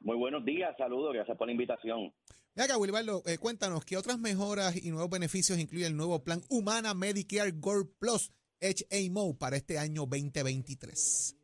Muy 0.00 0.16
buenos 0.16 0.44
días, 0.44 0.74
saludos, 0.76 1.14
gracias 1.14 1.38
por 1.38 1.46
la 1.46 1.52
invitación. 1.52 2.12
Ven 2.54 2.64
acá, 2.64 2.76
Wilbaldo, 2.76 3.22
eh, 3.24 3.38
cuéntanos, 3.38 3.84
¿qué 3.86 3.96
otras 3.96 4.18
mejoras 4.18 4.76
y 4.76 4.90
nuevos 4.90 5.08
beneficios 5.08 5.58
incluye 5.58 5.86
el 5.86 5.96
nuevo 5.96 6.22
plan 6.22 6.42
Humana 6.50 6.92
Medicare 6.92 7.52
Gold 7.52 7.88
Plus 7.98 8.30
HMO 8.60 9.38
para 9.38 9.56
este 9.56 9.78
año 9.78 10.02
2023? 10.02 11.36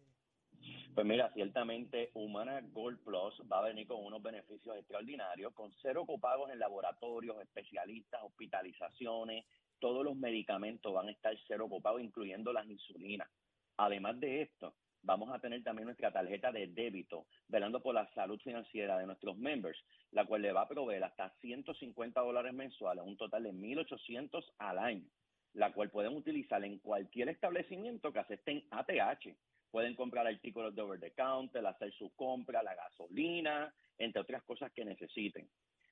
Pues 1.00 1.08
mira, 1.08 1.32
ciertamente 1.32 2.10
Humana 2.12 2.60
Gold 2.60 2.98
Plus 3.02 3.40
va 3.50 3.60
a 3.60 3.68
venir 3.68 3.86
con 3.86 4.04
unos 4.04 4.22
beneficios 4.22 4.76
extraordinarios, 4.76 5.54
con 5.54 5.72
cero 5.80 6.04
copagos 6.04 6.50
en 6.50 6.58
laboratorios, 6.58 7.40
especialistas, 7.40 8.20
hospitalizaciones, 8.22 9.46
todos 9.78 10.04
los 10.04 10.14
medicamentos 10.14 10.92
van 10.92 11.08
a 11.08 11.12
estar 11.12 11.34
cero 11.48 11.70
copagos, 11.70 12.02
incluyendo 12.02 12.52
las 12.52 12.66
insulinas. 12.66 13.30
Además 13.78 14.20
de 14.20 14.42
esto, 14.42 14.74
vamos 15.00 15.34
a 15.34 15.38
tener 15.38 15.64
también 15.64 15.86
nuestra 15.86 16.12
tarjeta 16.12 16.52
de 16.52 16.66
débito, 16.66 17.24
velando 17.48 17.80
por 17.80 17.94
la 17.94 18.06
salud 18.12 18.38
financiera 18.38 18.98
de 18.98 19.06
nuestros 19.06 19.38
members, 19.38 19.82
la 20.10 20.26
cual 20.26 20.42
le 20.42 20.52
va 20.52 20.60
a 20.60 20.68
proveer 20.68 21.02
hasta 21.02 21.30
150 21.40 22.20
dólares 22.20 22.52
mensuales, 22.52 23.06
un 23.06 23.16
total 23.16 23.44
de 23.44 23.54
1.800 23.54 24.44
al 24.58 24.78
año, 24.78 25.08
la 25.54 25.72
cual 25.72 25.88
pueden 25.88 26.14
utilizar 26.14 26.62
en 26.62 26.78
cualquier 26.78 27.30
establecimiento 27.30 28.12
que 28.12 28.18
acepten 28.18 28.66
ATH. 28.70 29.34
Pueden 29.70 29.94
comprar 29.94 30.26
artículos 30.26 30.74
de 30.74 30.82
over 30.82 30.98
the 30.98 31.12
counter, 31.12 31.64
hacer 31.66 31.92
su 31.94 32.10
compra, 32.16 32.62
la 32.62 32.74
gasolina, 32.74 33.72
entre 33.98 34.22
otras 34.22 34.42
cosas 34.42 34.72
que 34.72 34.84
necesiten. 34.84 35.48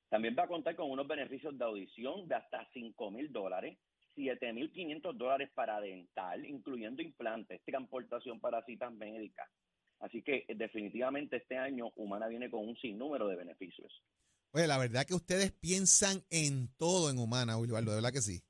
También 0.09 0.35
va 0.39 0.45
a 0.45 0.49
contar 0.49 0.75
con 0.75 0.91
unos 0.91 1.07
beneficios 1.07 1.57
de 1.57 1.65
audición 1.65 2.27
de 2.27 2.35
hasta 2.35 2.67
5 2.73 3.11
mil 3.11 3.31
dólares, 3.31 3.79
7 4.15 4.53
mil 4.53 4.73
500 4.73 5.17
dólares 5.17 5.51
para 5.55 5.81
dental, 5.81 6.45
incluyendo 6.47 7.03
implantes, 7.03 7.61
transportación 7.65 8.41
para 8.41 8.65
citas 8.65 8.93
médicas. 8.93 9.49
Así 10.01 10.23
que 10.23 10.45
eh, 10.49 10.55
definitivamente 10.55 11.37
este 11.37 11.57
año 11.57 11.91
Humana 11.97 12.29
viene 12.29 12.51
con 12.51 12.67
un 12.67 12.77
sinnúmero 12.77 13.29
de 13.29 13.37
beneficios. 13.37 13.93
Oye, 14.53 14.67
la 14.67 14.79
verdad 14.79 15.05
que 15.05 15.15
ustedes 15.15 15.53
piensan 15.53 16.25
en 16.31 16.75
todo 16.79 17.11
en 17.11 17.19
Humana, 17.19 17.59
Wilbaldo, 17.59 17.91
de 17.91 17.97
verdad 17.97 18.13
que 18.13 18.23
sí. 18.23 18.43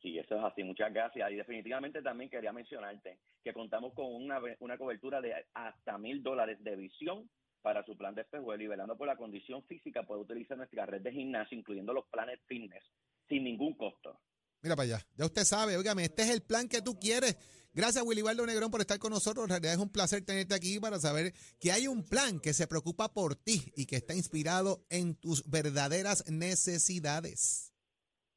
Sí, 0.00 0.16
eso 0.18 0.36
es 0.36 0.44
así. 0.44 0.62
Muchas 0.62 0.92
gracias. 0.92 1.30
Y 1.30 1.34
definitivamente 1.34 2.02
también 2.02 2.30
quería 2.30 2.52
mencionarte 2.52 3.18
que 3.42 3.52
contamos 3.52 3.94
con 3.94 4.14
una, 4.14 4.40
una 4.60 4.78
cobertura 4.78 5.20
de 5.20 5.34
hasta 5.54 5.98
mil 5.98 6.22
dólares 6.22 6.62
de 6.62 6.76
visión 6.76 7.28
para 7.62 7.84
su 7.84 7.96
plan 7.96 8.14
de 8.14 8.22
espejuelo 8.22 8.62
y 8.62 8.68
velando 8.68 8.96
por 8.96 9.08
la 9.08 9.16
condición 9.16 9.64
física 9.64 10.04
puede 10.04 10.20
utilizar 10.20 10.56
nuestra 10.56 10.86
red 10.86 11.02
de 11.02 11.12
gimnasio, 11.12 11.58
incluyendo 11.58 11.92
los 11.92 12.06
planes 12.06 12.38
fitness, 12.46 12.84
sin 13.28 13.44
ningún 13.44 13.74
costo. 13.74 14.20
Mira 14.62 14.76
para 14.76 14.96
allá. 14.96 15.06
Ya 15.16 15.26
usted 15.26 15.44
sabe, 15.44 15.76
óigame, 15.76 16.04
este 16.04 16.22
es 16.22 16.30
el 16.30 16.42
plan 16.42 16.68
que 16.68 16.82
tú 16.82 16.98
quieres. 16.98 17.36
Gracias, 17.74 18.02
Wilbaldo 18.04 18.46
Negrón, 18.46 18.70
por 18.70 18.80
estar 18.80 18.98
con 18.98 19.12
nosotros. 19.12 19.44
En 19.44 19.50
realidad 19.50 19.74
es 19.74 19.78
un 19.78 19.90
placer 19.90 20.24
tenerte 20.24 20.54
aquí 20.54 20.80
para 20.80 20.98
saber 20.98 21.32
que 21.60 21.70
hay 21.70 21.86
un 21.86 22.02
plan 22.02 22.40
que 22.40 22.52
se 22.52 22.66
preocupa 22.66 23.12
por 23.12 23.36
ti 23.36 23.72
y 23.76 23.86
que 23.86 23.96
está 23.96 24.14
inspirado 24.14 24.84
en 24.88 25.14
tus 25.14 25.48
verdaderas 25.48 26.28
necesidades. 26.28 27.67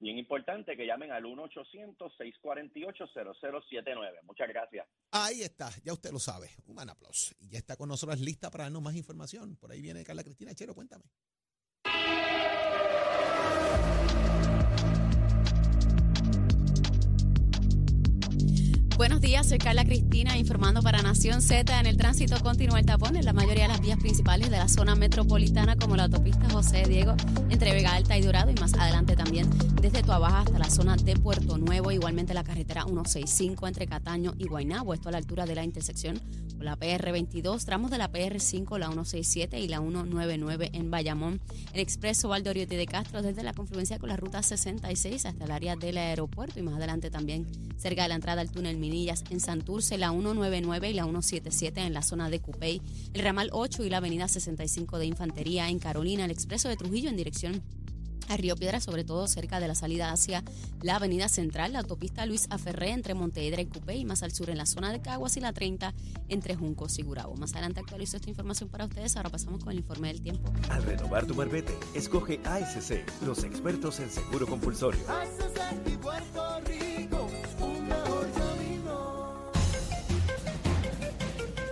Bien 0.01 0.17
importante 0.17 0.75
que 0.75 0.86
llamen 0.88 1.12
al 1.12 1.24
1-800-648-0079. 1.25 4.24
Muchas 4.24 4.50
gracias. 4.50 4.88
Ahí 5.12 5.43
está, 5.43 5.70
ya 5.84 5.93
usted 5.93 6.12
lo 6.12 6.17
sabe, 6.17 6.50
Humana 6.65 6.96
Plus. 6.96 7.36
Y 7.39 7.50
ya 7.50 7.60
está 7.60 7.75
con 7.75 7.88
nosotros 7.88 8.20
lista 8.20 8.50
para 8.50 8.63
darnos 8.63 8.81
más 8.81 8.96
información. 8.96 9.58
Por 9.58 9.72
ahí 9.72 9.79
viene 9.79 10.03
Carla 10.03 10.24
Cristina 10.24 10.55
Chero, 10.55 10.74
cuéntame. 10.74 11.03
Buenos 19.01 19.20
días, 19.20 19.48
soy 19.50 19.58
Carla 19.58 19.84
Cristina 19.84 20.38
informando 20.38 20.84
para 20.84 21.01
Nación 21.01 21.41
Z. 21.41 21.79
En 21.79 21.88
el 21.88 21.98
tránsito 21.98 22.39
continúa 22.39 22.79
el 22.79 22.86
tapón 22.86 23.15
en 23.15 23.25
la 23.25 23.34
mayoría 23.34 23.63
de 23.63 23.70
las 23.70 23.81
vías 23.81 23.98
principales 23.98 24.51
de 24.51 24.58
la 24.60 24.67
zona 24.67 24.93
metropolitana 24.93 25.75
como 25.75 25.96
la 25.96 26.03
autopista 26.03 26.48
José 26.51 26.84
Diego 26.88 27.15
entre 27.50 27.74
Vega 27.74 27.96
Alta 27.96 28.15
y 28.15 28.22
Dorado 28.22 28.51
y 28.51 28.53
más 28.62 28.75
adelante 28.75 29.15
también 29.15 29.50
desde 29.81 30.03
Tuabaja 30.03 30.41
hasta 30.41 30.60
la 30.60 30.70
zona 30.70 30.96
de 30.98 31.15
Puerto 31.15 31.58
Nuevo, 31.58 31.91
igualmente 31.91 32.36
la 32.36 32.43
carretera 32.43 32.84
165 32.84 33.67
entre 33.67 33.88
Cataño 33.88 34.36
y 34.38 34.48
Guaynabo, 34.48 34.93
esto 34.93 35.10
a 35.10 35.13
la 35.13 35.17
altura 35.17 35.48
de 35.48 35.55
la 35.55 35.63
intersección 35.63 36.22
con 36.55 36.65
la 36.65 36.77
PR22, 36.77 37.65
tramos 37.65 37.89
de 37.89 37.98
la 37.98 38.12
PR5, 38.12 38.77
la 38.77 38.89
167 38.89 39.60
y 39.60 39.67
la 39.67 39.79
199 39.79 40.70
en 40.74 40.91
Bayamón, 40.91 41.41
el 41.74 41.79
expreso 41.79 42.29
Valdoriotti 42.29 42.75
de 42.75 42.86
Castro 42.86 43.24
desde 43.24 43.41
la 43.41 43.53
confluencia 43.53 43.98
con 43.98 44.10
la 44.10 44.17
ruta 44.17 44.43
66 44.43 45.25
hasta 45.25 45.46
el 45.46 45.50
área 45.50 45.75
del 45.75 45.98
aeropuerto 45.98 46.60
y 46.60 46.62
más 46.62 46.75
adelante 46.75 47.10
también 47.10 47.48
cerca 47.77 48.03
de 48.03 48.10
la 48.10 48.15
entrada 48.15 48.41
al 48.41 48.51
túnel 48.51 48.77
Minillas 48.91 49.24
en 49.29 49.39
Santurce, 49.39 49.98
la 49.98 50.10
199 50.10 50.89
y 50.89 50.93
la 50.93 51.03
177 51.03 51.79
en 51.79 51.93
la 51.93 52.01
zona 52.01 52.29
de 52.29 52.41
Cupey, 52.41 52.81
el 53.13 53.24
ramal 53.24 53.50
8 53.53 53.86
y 53.86 53.89
la 53.89 53.98
avenida 53.98 54.27
65 54.27 55.00
de 55.00 55.05
Infantería 55.05 55.69
en 55.69 55.79
Carolina, 55.79 56.25
el 56.25 56.31
expreso 56.31 56.67
de 56.67 56.75
Trujillo 56.75 57.10
en 57.10 57.15
dirección 57.15 57.63
a 58.27 58.36
Río 58.36 58.57
Piedra, 58.57 58.81
sobre 58.81 59.05
todo 59.05 59.27
cerca 59.27 59.62
de 59.62 59.69
la 59.69 59.75
salida 59.75 60.12
hacia 60.12 60.43
la 60.81 60.98
avenida 60.98 61.29
central, 61.29 61.71
la 61.71 61.79
autopista 61.79 62.25
Luis 62.25 62.48
Aferré 62.50 62.91
entre 62.91 63.13
Monteedra 63.13 63.62
y 63.62 63.65
Cupey 63.65 64.01
y 64.01 64.05
más 64.05 64.24
al 64.24 64.33
sur 64.33 64.50
en 64.50 64.57
la 64.57 64.65
zona 64.65 64.91
de 64.91 65.00
Caguas 65.00 65.38
y 65.38 65.39
la 65.39 65.53
30 65.53 65.93
entre 66.27 66.55
Juncos 66.55 67.00
y 67.00 67.03
Gurabo. 67.03 67.36
Más 67.36 67.53
adelante 67.53 67.79
actualizo 67.79 68.17
esta 68.17 68.29
información 68.29 68.67
para 68.67 68.86
ustedes, 68.86 69.15
ahora 69.15 69.29
pasamos 69.29 69.63
con 69.63 69.71
el 69.71 69.79
informe 69.79 70.10
del 70.10 70.21
tiempo. 70.21 70.51
Al 70.69 70.83
renovar 70.83 71.25
tu 71.25 71.33
marbete, 71.33 71.77
escoge 71.93 72.41
ASC, 72.43 73.05
los 73.25 73.45
expertos 73.45 74.01
en 74.01 74.10
seguro 74.10 74.45
compulsorio. 74.48 75.01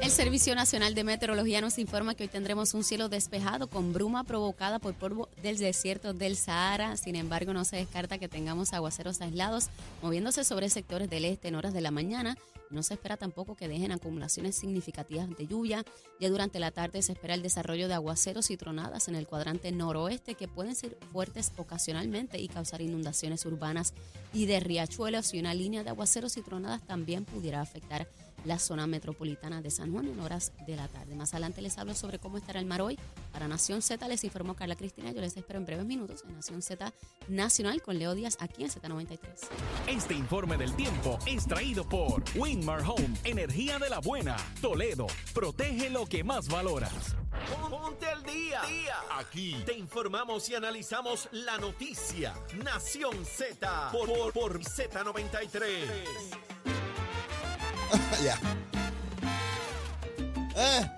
El 0.09 0.15
Servicio 0.15 0.55
Nacional 0.55 0.95
de 0.95 1.03
Meteorología 1.03 1.61
nos 1.61 1.77
informa 1.77 2.15
que 2.15 2.23
hoy 2.23 2.29
tendremos 2.29 2.73
un 2.73 2.83
cielo 2.83 3.09
despejado 3.09 3.69
con 3.69 3.93
bruma 3.93 4.23
provocada 4.23 4.79
por 4.79 4.95
polvo 4.95 5.29
del 5.43 5.59
desierto 5.59 6.15
del 6.15 6.35
Sahara. 6.35 6.97
Sin 6.97 7.15
embargo, 7.15 7.53
no 7.53 7.63
se 7.63 7.75
descarta 7.75 8.17
que 8.17 8.27
tengamos 8.27 8.73
aguaceros 8.73 9.21
aislados 9.21 9.69
moviéndose 10.01 10.43
sobre 10.43 10.71
sectores 10.71 11.11
del 11.11 11.25
este 11.25 11.49
en 11.49 11.55
horas 11.55 11.75
de 11.75 11.81
la 11.81 11.91
mañana. 11.91 12.39
No 12.71 12.81
se 12.81 12.95
espera 12.95 13.17
tampoco 13.17 13.55
que 13.55 13.67
dejen 13.67 13.91
acumulaciones 13.91 14.55
significativas 14.55 15.29
de 15.29 15.45
lluvia. 15.45 15.85
Ya 16.19 16.29
durante 16.29 16.57
la 16.57 16.71
tarde 16.71 17.03
se 17.03 17.11
espera 17.11 17.35
el 17.35 17.43
desarrollo 17.43 17.87
de 17.87 17.93
aguaceros 17.93 18.49
y 18.49 18.57
tronadas 18.57 19.09
en 19.09 19.15
el 19.15 19.27
cuadrante 19.27 19.71
noroeste 19.71 20.33
que 20.33 20.47
pueden 20.47 20.73
ser 20.73 20.97
fuertes 21.11 21.51
ocasionalmente 21.57 22.39
y 22.39 22.47
causar 22.47 22.81
inundaciones 22.81 23.45
urbanas 23.45 23.93
y 24.33 24.47
de 24.47 24.59
riachuelos 24.59 25.35
y 25.35 25.39
una 25.39 25.53
línea 25.53 25.83
de 25.83 25.91
aguaceros 25.91 26.35
y 26.37 26.41
tronadas 26.41 26.81
también 26.87 27.25
pudiera 27.25 27.61
afectar 27.61 28.07
la 28.45 28.59
zona 28.59 28.87
metropolitana 28.87 29.61
de 29.61 29.71
San 29.71 29.91
Juan 29.91 30.07
en 30.07 30.19
horas 30.19 30.53
de 30.65 30.75
la 30.75 30.87
tarde. 30.87 31.15
Más 31.15 31.33
adelante 31.33 31.61
les 31.61 31.77
hablo 31.77 31.93
sobre 31.93 32.19
cómo 32.19 32.37
estará 32.37 32.59
el 32.59 32.65
mar 32.65 32.81
hoy. 32.81 32.97
Para 33.31 33.47
Nación 33.47 33.81
Z 33.81 34.07
les 34.07 34.23
informó 34.23 34.55
Carla 34.55 34.75
Cristina. 34.75 35.11
Yo 35.11 35.21
les 35.21 35.35
espero 35.35 35.59
en 35.59 35.65
breves 35.65 35.85
minutos 35.85 36.23
en 36.27 36.35
Nación 36.35 36.61
Z 36.61 36.93
Nacional 37.27 37.81
con 37.81 37.99
Leo 37.99 38.15
Díaz 38.15 38.37
aquí 38.39 38.63
en 38.63 38.69
Z93. 38.69 39.19
Este 39.87 40.13
informe 40.13 40.57
del 40.57 40.73
tiempo 40.75 41.19
es 41.25 41.47
traído 41.47 41.87
por 41.87 42.23
Winmar 42.35 42.81
Home, 42.81 43.15
energía 43.23 43.79
de 43.79 43.89
la 43.89 43.99
buena. 43.99 44.35
Toledo, 44.61 45.07
protege 45.33 45.89
lo 45.89 46.05
que 46.05 46.23
más 46.23 46.47
valoras. 46.47 47.15
Ponte 47.69 48.07
al 48.07 48.23
día. 48.23 48.61
Aquí 49.17 49.55
te 49.65 49.73
informamos 49.73 50.49
y 50.49 50.55
analizamos 50.55 51.29
la 51.31 51.57
noticia. 51.57 52.33
Nación 52.63 53.25
Z 53.25 53.89
por, 53.91 54.07
por, 54.07 54.33
por 54.33 54.59
Z93. 54.59 56.78
Ya. 58.23 58.39
Eh, 60.55 60.89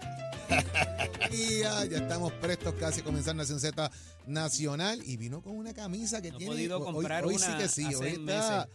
día. 1.32 1.86
Ya 1.86 1.98
estamos 1.98 2.32
prestos 2.34 2.74
casi 2.75 3.01
a 3.01 3.04
comenzar 3.04 3.36
Nación 3.36 3.60
Z 3.60 3.92
Nacional. 4.25 5.01
Y 5.06 5.18
vino 5.18 5.42
con 5.42 5.56
una 5.56 5.74
camisa 5.74 6.22
que 6.22 6.30
No 6.30 6.36
he 6.36 6.40
tiene. 6.40 6.54
podido 6.54 6.78
hoy- 6.80 6.94
comprar 6.94 7.25
hoy, 7.25 7.38
sí 7.38 7.46
una 7.48 7.58
que 7.58 7.68
sí. 7.68 7.86
Hoy 7.96 8.08
está, 8.10 8.20
meses. 8.20 8.68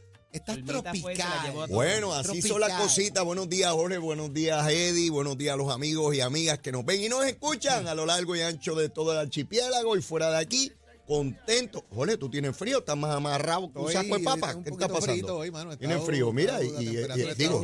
fue 0.44 0.58
y 0.58 0.62
tropical. 0.64 1.66
Bueno, 1.70 2.12
así 2.14 2.42
son 2.42 2.60
las 2.60 2.72
cositas. 2.80 3.24
Buenos 3.24 3.48
días, 3.48 3.72
Jorge. 3.72 3.98
Buenos 3.98 4.32
días, 4.32 4.66
Eddie. 4.68 5.10
Buenos 5.10 5.36
días 5.38 5.54
a 5.54 5.56
los 5.56 5.72
amigos 5.72 6.14
y 6.14 6.20
amigas 6.20 6.58
que 6.58 6.72
nos 6.72 6.84
ven 6.84 7.02
y 7.02 7.08
nos 7.08 7.24
escuchan 7.24 7.86
a 7.88 7.94
lo 7.94 8.06
largo 8.06 8.36
y 8.36 8.42
ancho 8.42 8.74
de 8.74 8.88
todo 8.88 9.12
el 9.12 9.18
archipiélago 9.18 9.96
y 9.96 10.02
fuera 10.02 10.30
de 10.30 10.38
aquí. 10.38 10.72
Contento. 11.06 11.84
Jorge, 11.90 12.16
tú 12.16 12.28
tienes 12.28 12.56
frío, 12.56 12.78
estás 12.78 12.96
más 12.96 13.14
amarrado 13.14 13.72
que 13.72 13.78
un 13.78 13.86
Hoy- 13.86 13.92
saco 13.92 14.18
de 14.18 14.24
papa. 14.24 14.54
un 14.56 14.64
¿Qué 14.64 14.70
está 14.70 14.88
pasando? 14.88 15.36
hoy, 15.38 15.50
mano. 15.50 15.72
Está- 15.72 15.86
Tienes 15.86 16.04
frío, 16.04 16.32
mira, 16.32 16.62
y, 16.62 16.66
y- 16.66 16.88
y- 16.90 16.96
está 16.96 17.14
digo, 17.34 17.62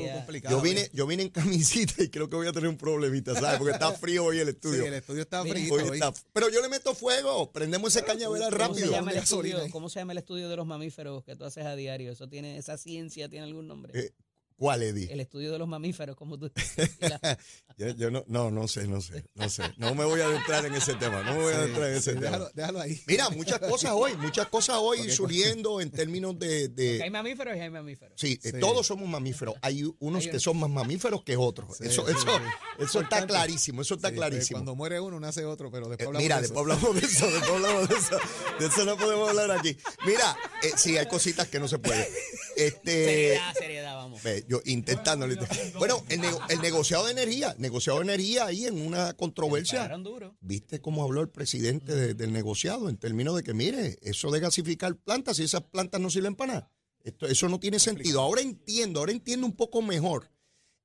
yo 0.49 0.61
vine, 0.61 0.89
yo 0.93 1.07
vine 1.07 1.25
en 1.25 1.29
camisita 1.29 2.03
y 2.03 2.09
creo 2.09 2.29
que 2.29 2.37
voy 2.37 2.47
a 2.47 2.53
tener 2.53 2.69
un 2.69 2.77
problemita, 2.77 3.35
¿sabes? 3.35 3.59
Porque 3.59 3.73
está 3.73 3.93
frío 3.93 4.25
hoy 4.27 4.39
el 4.39 4.47
Sí, 4.47 4.51
estudio. 4.53 4.87
el 4.87 4.95
estudio 4.95 5.23
está 5.23 5.43
frío. 5.43 5.75
Hoy 5.75 5.83
hoy. 5.83 5.95
está- 5.99 6.13
pero 6.33 6.49
yo 6.51 6.61
le 6.63 6.69
meto 6.69 6.95
fuego, 6.95 7.51
prendemos 7.53 7.95
ese 7.97 8.05
cañaveral 8.05 8.51
¿Cómo 8.53 8.63
se, 8.63 8.69
rápido. 8.81 8.91
llama 8.93 9.11
el 9.11 9.19
estudio. 9.19 9.59
¿Cómo 9.71 9.89
se 9.89 9.99
llama 10.01 10.13
el 10.13 10.19
estudio 10.19 10.49
de 10.49 10.57
los 10.57 10.67
mamíferos 10.67 11.25
que 11.25 11.35
tú 11.37 11.45
haces 11.45 11.65
a 11.67 11.75
diario? 11.75 12.13
¿Eso 12.13 12.29
tiene, 12.29 12.59
esa 12.59 12.79
ciencia 12.79 13.29
tiene 13.29 13.47
algún 13.47 13.67
nombre? 13.67 13.93
Eh, 13.99 14.13
¿Cuál, 14.57 14.83
Eddie? 14.83 15.13
El 15.13 15.21
estudio 15.21 15.51
de 15.53 15.59
los 15.59 15.67
mamíferos, 15.69 16.17
como 16.17 16.39
tú 16.39 16.51
Yo, 17.79 17.89
yo 17.97 18.11
no, 18.11 18.23
no, 18.29 18.51
no 18.51 18.69
sé, 18.69 18.87
no 18.87 19.01
sé, 19.01 19.25
no 19.35 19.49
sé. 19.49 19.63
No 19.79 19.95
me 19.95 20.05
voy 20.05 20.21
a 20.21 20.27
adentrar 20.27 20.65
en 20.67 20.75
ese 20.75 20.95
tema, 20.95 21.23
no 21.23 21.33
me 21.35 21.43
voy 21.43 21.53
a 21.55 21.57
adentrar 21.59 21.89
en 21.91 21.97
ese 21.97 22.13
Sí, 22.13 22.19
tema. 22.19 22.31
déjalo, 22.31 22.51
déjalo 22.55 22.81
ahí. 22.81 23.01
Mira, 23.07 23.31
muchas 23.31 23.59
cosas 23.61 23.93
hoy, 23.95 24.15
muchas 24.19 24.47
cosas 24.49 24.77
hoy 24.79 25.01
Ok, 25.01 25.09
surgiendo 25.09 25.81
en 25.81 25.91
términos 25.91 26.39
de... 26.39 26.69
de- 26.69 27.03
hay 27.03 27.11
mamíferos 27.11 27.57
y 27.57 27.61
hay 27.61 27.71
mamíferos. 27.71 28.15
sí, 28.21 28.39
eh, 28.43 28.51
Sí. 28.53 28.61
todos 28.61 28.87
somos 28.87 29.09
mamíferos. 29.09 29.55
Hay 29.63 29.85
unos 30.01 30.25
Hay 30.25 30.31
que 30.31 30.39
son 30.41 30.59
más 30.59 30.69
mamíferos 30.71 31.23
que 31.25 31.37
otros. 31.37 31.79
Sí, 31.79 31.85
eso 31.87 32.05
sí, 32.07 32.13
eso, 32.13 32.21
sí. 32.21 32.83
eso 32.85 33.01
está 33.01 33.27
clarísimo, 33.27 33.81
eso 33.83 33.95
está 33.95 34.09
Sí, 34.09 34.15
pues, 34.17 34.29
clarísimo. 34.29 34.59
Cuando 34.59 34.75
muere 34.77 35.01
uno, 35.01 35.19
nace 35.19 35.45
otro, 35.47 35.71
pero 35.71 35.89
después 35.89 36.05
Eh, 36.05 36.07
hablamos 36.09 36.23
Mira, 36.23 36.37
de 36.37 36.43
después 36.43 36.67
eso. 36.67 36.73
hablamos 36.75 37.01
de 37.01 37.07
eso, 37.07 37.27
después 37.31 37.51
hablamos 37.51 37.89
de 37.89 37.95
eso. 37.97 38.19
De 38.61 38.67
eso 38.67 38.85
no 38.85 38.97
podemos 38.99 39.29
hablar 39.31 39.51
aquí. 39.59 39.77
Mira, 40.07 40.37
eh, 40.63 40.73
sí, 40.77 40.99
hay 40.99 41.07
cositas 41.07 41.49
que 41.49 41.59
no 41.59 41.69
se 41.69 41.79
pueden. 41.79 42.07
Este, 42.57 43.05
Seriedad, 43.05 43.55
seriedad, 43.55 43.95
vamos. 43.97 44.23
Ve, 44.23 44.45
yo 44.49 44.61
intentándolo. 44.65 45.35
Bueno, 45.79 46.03
el, 46.09 46.21
nego- 46.21 46.41
el 46.49 46.61
negociado 46.61 47.07
de 47.07 47.13
energía, 47.13 47.55
negociado 47.59 47.99
de 48.01 48.05
energía 48.05 48.47
ahí 48.47 48.67
en 48.67 48.81
una 48.87 49.15
controversia. 49.15 49.89
Duro. 49.99 50.37
¿Viste 50.41 50.81
cómo 50.81 51.03
habló 51.05 51.21
el 51.23 51.29
presidente 51.29 51.95
de- 51.95 52.15
del 52.15 52.33
negociado 52.33 52.89
en 52.89 52.97
términos 52.97 53.37
de 53.37 53.43
que, 53.43 53.55
mire, 53.55 53.99
eso 54.03 54.31
de 54.31 54.41
gasificar 54.41 54.97
plantas, 54.97 55.37
si 55.39 55.45
esas 55.45 55.63
plantas 55.63 56.01
no 56.01 56.11
sirven 56.11 56.35
para 56.35 56.53
nada? 56.55 56.71
Esto, 57.05 57.27
eso 57.27 57.49
no 57.49 57.59
tiene 57.59 57.79
sentido. 57.79 58.21
Ahora 58.21 58.43
entiendo, 58.43 59.01
ahora 59.01 59.13
entiendo 59.13 59.47
un 59.47 59.55
poco 59.57 59.83
mejor 59.83 60.31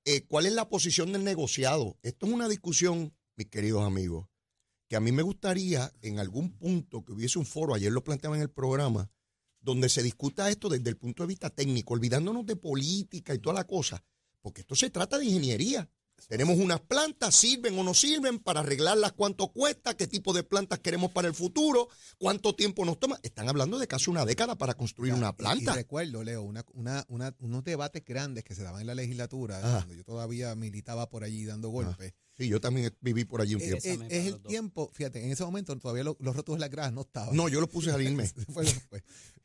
eh, 0.06 0.22
cuál 0.28 0.46
es 0.46 0.54
la 0.54 0.70
posición 0.70 1.12
del 1.14 1.24
negociado. 1.24 1.98
Esto 2.02 2.26
es 2.26 2.32
una 2.34 2.48
discusión, 2.48 3.14
mis 3.36 3.48
queridos 3.48 3.86
amigos, 3.86 4.28
que 4.88 4.96
a 4.96 5.00
mí 5.00 5.12
me 5.12 5.22
gustaría 5.22 5.94
en 6.02 6.18
algún 6.20 6.58
punto 6.58 7.04
que 7.04 7.12
hubiese 7.12 7.38
un 7.38 7.46
foro, 7.46 7.74
ayer 7.76 7.92
lo 7.92 8.04
planteaba 8.04 8.36
en 8.38 8.42
el 8.42 8.50
programa, 8.50 9.12
donde 9.62 9.90
se 9.90 10.04
discuta 10.04 10.50
esto 10.50 10.70
desde 10.70 10.90
el 10.90 10.98
punto 10.98 11.24
de 11.24 11.28
vista 11.28 11.50
técnico, 11.50 11.94
olvidándonos 11.94 12.46
de 12.46 12.56
política 12.56 13.34
y 13.34 13.40
toda 13.40 13.56
la 13.56 13.66
cosa, 13.68 14.04
porque 14.42 14.62
esto 14.62 14.76
se 14.76 14.90
trata 14.90 15.18
de 15.18 15.26
ingeniería. 15.26 15.90
Tenemos 16.28 16.58
unas 16.58 16.80
plantas, 16.80 17.36
sirven 17.36 17.78
o 17.78 17.84
no 17.84 17.94
sirven, 17.94 18.40
para 18.40 18.62
arreglarlas 18.62 19.14
cuánto 19.14 19.50
cuesta, 19.50 19.96
qué 19.96 20.08
tipo 20.08 20.34
de 20.34 20.42
plantas 20.44 20.80
queremos 20.80 21.12
para 21.12 21.28
el 21.28 21.36
futuro, 21.36 21.90
cuánto 22.18 22.56
tiempo 22.56 22.84
nos 22.86 23.00
toma. 23.00 23.20
Están 23.22 23.48
hablando 23.50 23.78
de 23.78 23.88
casi 23.88 24.10
una 24.10 24.26
década 24.26 24.58
para 24.58 24.74
construir 24.74 25.14
Ya, 25.14 25.18
una 25.20 25.36
planta. 25.38 25.74
Y, 25.74 25.76
recuerdo, 25.76 26.24
Leo, 26.24 26.42
una, 26.42 26.66
una, 26.74 27.06
una- 27.08 27.36
unos 27.38 27.64
debates 27.64 28.04
grandes 28.04 28.44
que 28.44 28.56
se 28.56 28.64
daban 28.64 28.82
en 28.82 28.88
la 28.88 28.96
legislatura, 28.96 29.60
Ajá. 29.60 29.72
cuando 29.78 29.94
yo 29.94 30.04
todavía 30.04 30.56
militaba 30.56 31.08
por 31.08 31.24
allí 31.24 31.46
dando 31.46 31.70
golpes. 31.70 32.16
Sí, 32.36 32.48
yo 32.48 32.60
también 32.60 32.92
viví 33.00 33.24
por 33.26 33.42
allí 33.42 33.54
un 33.54 33.62
Eh, 33.62 33.76
tiempo. 33.80 34.04
eh, 34.06 34.08
es 34.10 34.26
el 34.26 34.32
los 34.34 34.44
tiempo, 34.44 34.90
fíjate, 34.94 35.24
en 35.24 35.32
ese 35.32 35.44
momento 35.44 35.78
todavía 35.78 36.04
lo- 36.04 36.18
los 36.20 36.36
rótulos 36.36 36.58
de 36.58 36.62
las 36.62 36.72
gradas 36.72 36.94
no 36.94 37.02
estaban. 37.02 37.36
No, 37.36 37.48
yo 37.48 37.62
lo 37.62 37.70
puse 37.70 37.92
a 37.92 38.02
irme. 38.02 38.24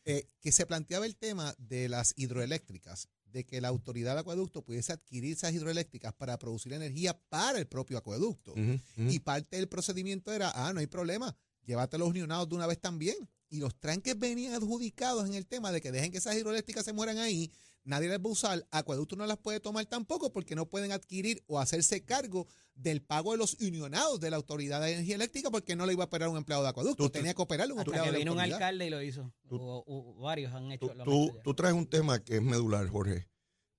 Eh, 0.05 0.29
que 0.41 0.51
se 0.51 0.67
planteaba 0.67 1.07
el 1.07 1.17
tema 1.17 1.55
de 1.59 1.89
las 1.89 2.13
hidroeléctricas, 2.17 3.09
de 3.27 3.45
que 3.45 3.61
la 3.61 3.69
autoridad 3.69 4.15
de 4.15 4.21
acueducto 4.21 4.63
pudiese 4.63 4.93
adquirir 4.93 5.33
esas 5.33 5.53
hidroeléctricas 5.53 6.13
para 6.13 6.39
producir 6.39 6.73
energía 6.73 7.19
para 7.29 7.59
el 7.59 7.67
propio 7.67 7.99
acueducto. 7.99 8.53
Y 8.97 9.21
parte 9.21 9.57
del 9.57 9.69
procedimiento 9.69 10.33
era, 10.33 10.51
ah, 10.55 10.73
no 10.73 10.81
hay 10.81 10.89
problema, 10.89 11.37
llévate 11.65 11.99
los 11.99 12.09
unionados 12.09 12.49
de 12.49 12.57
una 12.57 12.67
vez 12.67 12.81
también. 12.81 13.17
Y 13.53 13.59
los 13.59 13.79
tranques 13.79 14.19
venían 14.19 14.55
adjudicados 14.55 15.27
en 15.29 15.35
el 15.35 15.47
tema 15.47 15.71
de 15.73 15.83
que 15.83 15.93
dejen 15.93 16.11
que 16.11 16.17
esas 16.19 16.35
hidroeléctricas 16.37 16.87
se 16.87 16.95
mueran 16.95 17.19
ahí, 17.19 17.53
nadie 17.85 18.09
las 18.09 18.19
va 18.19 18.25
a 18.25 18.33
usar, 18.33 18.67
acueducto 18.71 19.15
no 19.15 19.27
las 19.27 19.37
puede 19.37 19.61
tomar 19.61 19.85
tampoco 19.85 20.33
porque 20.33 20.55
no 20.55 20.65
pueden 20.71 20.91
adquirir 20.91 21.45
o 21.49 21.61
hacerse 21.61 22.03
cargo 22.03 22.47
del 22.75 23.03
pago 23.03 23.33
de 23.33 23.37
los 23.39 23.61
unionados 23.61 24.21
de 24.21 24.31
la 24.31 24.37
autoridad 24.37 24.81
de 24.81 24.93
energía 24.95 25.17
eléctrica 25.17 25.51
porque 25.51 25.77
no 25.77 25.85
le 25.85 25.93
iba 25.93 26.05
a 26.05 26.07
operar 26.07 26.31
un 26.31 26.39
empleado 26.39 26.63
de 26.63 26.71
acueducto, 26.71 26.97
Tú- 26.97 27.09
tú- 27.11 27.13
tenía 27.13 27.35
que 27.35 27.43
operarle 27.43 27.75
un 27.75 27.81
Hasta 27.81 27.91
empleado 27.91 28.07
que 28.07 28.13
de 28.13 28.19
vino 28.21 28.33
un 28.33 28.41
alcalde 28.41 28.87
y 28.87 28.91
lo 28.91 29.03
hizo. 29.03 29.31
O- 29.51 29.85
o 29.87 30.15
varios 30.23 30.55
han 30.55 30.73
hecho 30.73 30.89
Tú, 30.89 30.95
lo 30.95 31.05
tú, 31.05 31.39
tú 31.45 31.55
traes 31.55 31.75
un 31.75 31.87
tema 31.87 32.25
que 32.25 32.37
es 32.37 32.43
medular, 32.43 32.89
Jorge, 32.89 33.29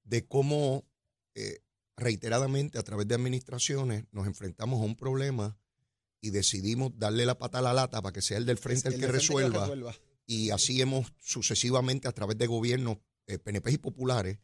de 0.04 0.28
cómo 0.28 0.86
eh, 1.34 1.62
reiteradamente 1.98 2.78
a 2.78 2.84
través 2.84 3.08
de 3.08 3.16
administraciones 3.16 4.06
nos 4.12 4.28
enfrentamos 4.28 4.80
a 4.80 4.84
un 4.86 4.96
problema 4.96 5.58
y 6.24 6.30
decidimos 6.30 6.94
darle 6.98 7.26
la 7.26 7.38
pata 7.38 7.60
a 7.60 7.62
la 7.62 7.74
lata 7.74 8.02
para 8.02 8.14
que 8.14 8.22
sea 8.22 8.38
el 8.38 8.46
del 8.46 8.58
frente 8.58 8.88
el, 8.88 8.94
El 8.96 9.00
que 9.02 9.08
resuelva. 9.12 9.66
Y 10.26 10.52
así 10.52 10.82
hemos 10.82 11.14
sucesivamente 11.20 12.08
a 12.08 12.14
través 12.14 12.38
de 12.38 12.48
gobiernos 12.48 12.98
eh, 13.28 13.38
PNP 13.40 13.74
y 13.74 13.78
populares 13.78 14.40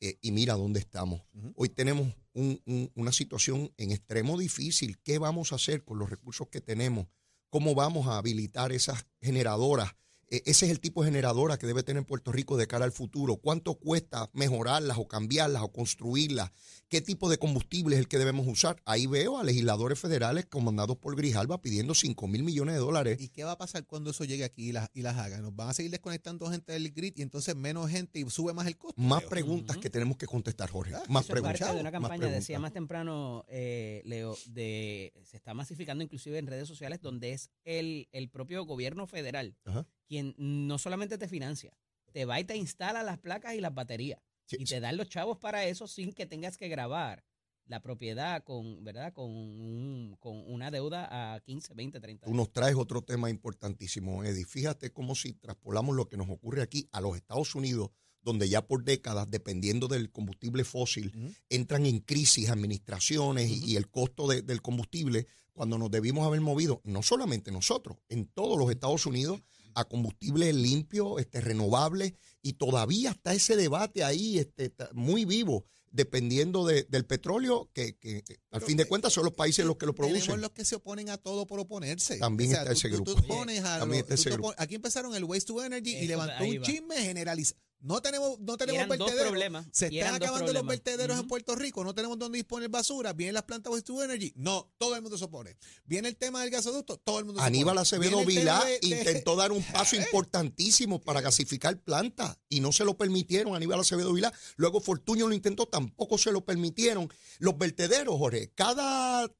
eh, 0.00 0.16
y 0.22 0.30
mira 0.30 0.54
dónde 0.54 0.78
estamos. 0.78 1.22
Hoy 1.56 1.68
tenemos 1.70 2.14
un- 2.34 2.60
un- 2.66 2.90
una 2.94 3.10
situación 3.10 3.72
en 3.78 3.90
extremo 3.90 4.38
difícil. 4.38 4.98
¿Qué 5.02 5.18
vamos 5.18 5.50
a 5.52 5.56
hacer 5.56 5.84
con 5.84 5.98
los 5.98 6.08
recursos 6.08 6.46
que 6.48 6.60
tenemos? 6.60 7.08
¿Cómo 7.50 7.74
vamos 7.74 8.06
a 8.06 8.18
habilitar 8.18 8.70
esas 8.72 9.04
generadoras? 9.20 9.96
E- 10.30 10.42
Ese 10.46 10.66
es 10.66 10.70
el 10.70 10.80
tipo 10.80 11.02
de 11.02 11.08
generadora 11.10 11.58
que 11.58 11.66
debe 11.66 11.82
tener 11.82 12.04
Puerto 12.04 12.32
Rico 12.32 12.56
de 12.56 12.66
cara 12.66 12.84
al 12.84 12.92
futuro. 12.92 13.36
¿Cuánto 13.36 13.74
cuesta 13.74 14.30
mejorarlas 14.32 14.98
o 14.98 15.06
cambiarlas 15.08 15.62
o 15.62 15.72
construirlas? 15.72 16.50
¿Qué 16.88 17.00
tipo 17.00 17.28
de 17.28 17.38
combustible 17.38 17.96
es 17.96 18.00
el 18.00 18.08
que 18.08 18.18
debemos 18.18 18.46
usar? 18.46 18.80
Ahí 18.84 19.06
veo 19.06 19.38
a 19.38 19.44
legisladores 19.44 19.98
federales 19.98 20.46
comandados 20.46 20.96
por 20.98 21.16
Grijalba 21.16 21.60
pidiendo 21.60 21.94
5 21.94 22.28
mil 22.28 22.42
millones 22.44 22.74
de 22.74 22.80
dólares. 22.80 23.20
¿Y 23.20 23.28
qué 23.28 23.42
va 23.44 23.52
a 23.52 23.58
pasar 23.58 23.84
cuando 23.86 24.10
eso 24.10 24.24
llegue 24.24 24.44
aquí 24.44 24.68
y 24.68 24.72
las, 24.72 24.90
y 24.94 25.02
las 25.02 25.16
hagan? 25.16 25.42
¿Nos 25.42 25.54
van 25.56 25.70
a 25.70 25.74
seguir 25.74 25.90
desconectando 25.90 26.48
gente 26.50 26.72
del 26.72 26.90
grid 26.92 27.14
y 27.16 27.22
entonces 27.22 27.56
menos 27.56 27.90
gente 27.90 28.20
y 28.20 28.30
sube 28.30 28.52
más 28.52 28.66
el 28.66 28.76
costo? 28.76 29.00
Más 29.00 29.24
preguntas 29.24 29.76
que 29.78 29.90
tenemos 29.90 30.16
que 30.16 30.26
contestar, 30.26 30.70
Jorge. 30.70 30.94
Ah, 30.94 31.02
Más 31.08 31.24
Eso 31.24 31.32
es 31.32 31.40
preguntas. 31.40 31.60
parte 31.60 31.74
de 31.74 31.80
una 31.80 31.90
más 31.90 32.00
campaña, 32.00 32.18
preguntas. 32.18 32.40
decía 32.42 32.58
más 32.60 32.72
temprano, 32.72 33.44
eh, 33.48 34.02
Leo, 34.04 34.36
de 34.46 35.12
se 35.24 35.36
está 35.36 35.54
masificando 35.54 36.04
inclusive 36.04 36.38
en 36.38 36.46
redes 36.46 36.68
sociales 36.68 37.00
donde 37.00 37.32
es 37.32 37.50
el, 37.64 38.08
el 38.12 38.28
propio 38.28 38.64
gobierno 38.64 39.06
federal 39.06 39.56
Ajá. 39.64 39.86
Quien 40.06 40.34
no 40.38 40.78
solamente 40.78 41.18
te 41.18 41.28
financia, 41.28 41.76
te 42.12 42.24
va 42.24 42.38
y 42.40 42.44
te 42.44 42.56
instala 42.56 43.02
las 43.02 43.18
placas 43.18 43.54
y 43.54 43.60
las 43.60 43.74
baterías 43.74 44.20
Sí, 44.46 44.56
y 44.60 44.64
te 44.64 44.78
dan 44.80 44.96
los 44.98 45.08
chavos 45.08 45.38
para 45.38 45.64
eso 45.64 45.86
sin 45.86 46.12
que 46.12 46.26
tengas 46.26 46.56
que 46.58 46.68
grabar 46.68 47.24
la 47.66 47.80
propiedad 47.80 48.44
con, 48.44 48.84
¿verdad? 48.84 49.14
Con, 49.14 49.30
un- 49.30 50.16
con 50.20 50.36
una 50.52 50.70
deuda 50.70 51.34
a 51.34 51.40
15, 51.40 51.72
20, 51.72 51.98
30 51.98 52.24
Tú 52.26 52.30
años. 52.30 52.36
nos 52.36 52.52
traes 52.52 52.76
otro 52.76 53.00
tema 53.02 53.30
importantísimo, 53.30 54.22
Eddie. 54.22 54.44
Fíjate 54.44 54.92
cómo 54.92 55.14
si 55.14 55.32
traspolamos 55.32 55.96
lo 55.96 56.06
que 56.06 56.18
nos 56.18 56.28
ocurre 56.28 56.60
aquí 56.60 56.88
a 56.92 57.00
los 57.00 57.16
Estados 57.16 57.54
Unidos, 57.54 57.88
donde 58.20 58.50
ya 58.50 58.66
por 58.66 58.84
décadas, 58.84 59.30
dependiendo 59.30 59.88
del 59.88 60.10
combustible 60.10 60.64
fósil, 60.64 61.34
entran 61.48 61.86
en 61.86 62.00
crisis 62.00 62.50
administraciones 62.50 63.48
y- 63.50 63.72
y 63.72 63.76
el 63.76 63.88
costo 63.88 64.28
de- 64.28 64.42
del 64.42 64.60
combustible, 64.60 65.26
cuando 65.54 65.78
nos 65.78 65.90
debimos 65.90 66.26
haber 66.26 66.40
movido, 66.42 66.82
no 66.84 67.02
solamente 67.02 67.50
nosotros, 67.50 67.96
en 68.10 68.26
todos 68.26 68.58
los 68.58 68.70
Estados 68.70 69.06
Unidos, 69.06 69.40
a 69.74 69.84
combustible 69.84 70.52
limpio, 70.52 71.18
este, 71.18 71.40
renovable, 71.40 72.14
y 72.42 72.54
todavía 72.54 73.10
está 73.10 73.32
ese 73.34 73.56
debate 73.56 74.04
ahí 74.04 74.38
este, 74.38 74.66
está 74.66 74.90
muy 74.92 75.24
vivo, 75.24 75.64
dependiendo 75.90 76.66
de- 76.66 76.84
del 76.84 77.06
petróleo, 77.06 77.70
que, 77.72 77.96
que, 77.96 78.22
que 78.22 78.34
al 78.50 78.60
Pero, 78.60 78.66
fin 78.66 78.76
de 78.76 78.82
eh, 78.82 78.86
cuentas 78.86 79.12
son 79.12 79.24
los 79.24 79.32
países 79.34 79.64
los 79.64 79.76
que 79.76 79.86
lo 79.86 79.94
producen. 79.94 80.40
los 80.40 80.50
que 80.50 80.64
se 80.64 80.74
oponen 80.76 81.08
a 81.10 81.16
todo 81.18 81.46
por 81.46 81.60
oponerse. 81.60 82.18
También 82.18 82.50
está 82.52 82.66
tú- 82.66 82.72
ese 82.72 82.88
tú- 82.88 82.94
grupo. 82.96 83.14
tú 83.14 83.26
pones 83.28 83.60
a 83.64 83.78
También 83.78 84.00
lo- 84.00 84.04
está 84.04 84.14
ese 84.14 84.24
tú 84.24 84.30
te 84.30 84.34
grupo. 84.34 84.48
pon- 84.48 84.56
aquí 84.58 84.74
empezaron 84.74 85.14
el 85.14 85.24
Waste 85.24 85.46
to 85.46 85.64
Energy 85.64 85.96
y 85.96 86.06
levantó 86.06 86.44
un 86.44 86.58
va. 86.58 86.62
chisme 86.62 86.96
generalizado. 86.96 87.60
No 87.80 88.00
tenemos, 88.00 88.40
no 88.40 88.56
tenemos 88.56 88.88
vertederos. 88.88 89.28
problemas. 89.28 89.66
Se 89.72 89.86
están 89.88 90.14
acabando 90.14 90.52
los 90.52 90.66
vertederos 90.66 91.18
en. 91.20 91.28
Puerto 91.28 91.54
Rico. 91.54 91.84
No 91.84 91.94
tenemos 91.94 92.18
dónde 92.18 92.36
disponer 92.38 92.70
basura. 92.70 93.12
Vienen 93.12 93.34
las 93.34 93.42
plantas 93.42 93.70
Waste 93.72 93.86
to 93.86 94.02
Energy. 94.02 94.32
No, 94.36 94.72
todo 94.78 94.96
el 94.96 95.02
mundo 95.02 95.18
se 95.18 95.24
opone. 95.24 95.56
Viene 95.84 96.08
el 96.08 96.16
tema 96.16 96.40
del 96.40 96.50
gasoducto. 96.50 96.96
Todo 96.96 97.18
el 97.18 97.26
mundo 97.26 97.40
se 97.40 97.46
Aníbal 97.46 97.72
opone. 97.76 97.80
Acevedo 97.82 98.20
el 98.20 98.26
tema 98.26 98.40
Vilá 98.40 98.64
de- 98.64 98.78
de- 98.80 98.86
intentó 98.86 99.36
dar 99.36 99.52
un 99.52 99.62
paso 99.72 99.96
importantísimo 99.96 101.00
para 101.00 101.20
gasificar 101.20 101.78
plantas 101.82 102.38
y 102.48 102.60
no 102.60 102.72
se 102.72 102.84
lo 102.84 102.96
permitieron 102.96 103.54
Aníbal 103.54 103.80
Acevedo 103.80 104.12
Vilá. 104.14 104.32
Luego 104.56 104.80
Fortuño 104.80 105.28
lo 105.28 105.34
intentó, 105.34 105.66
tampoco 105.66 106.16
se 106.16 106.32
lo 106.32 106.44
permitieron. 106.44 107.08
Los 107.38 107.58
vertederos, 107.58 108.16
Jorge, 108.16 108.50
cada 108.54 109.30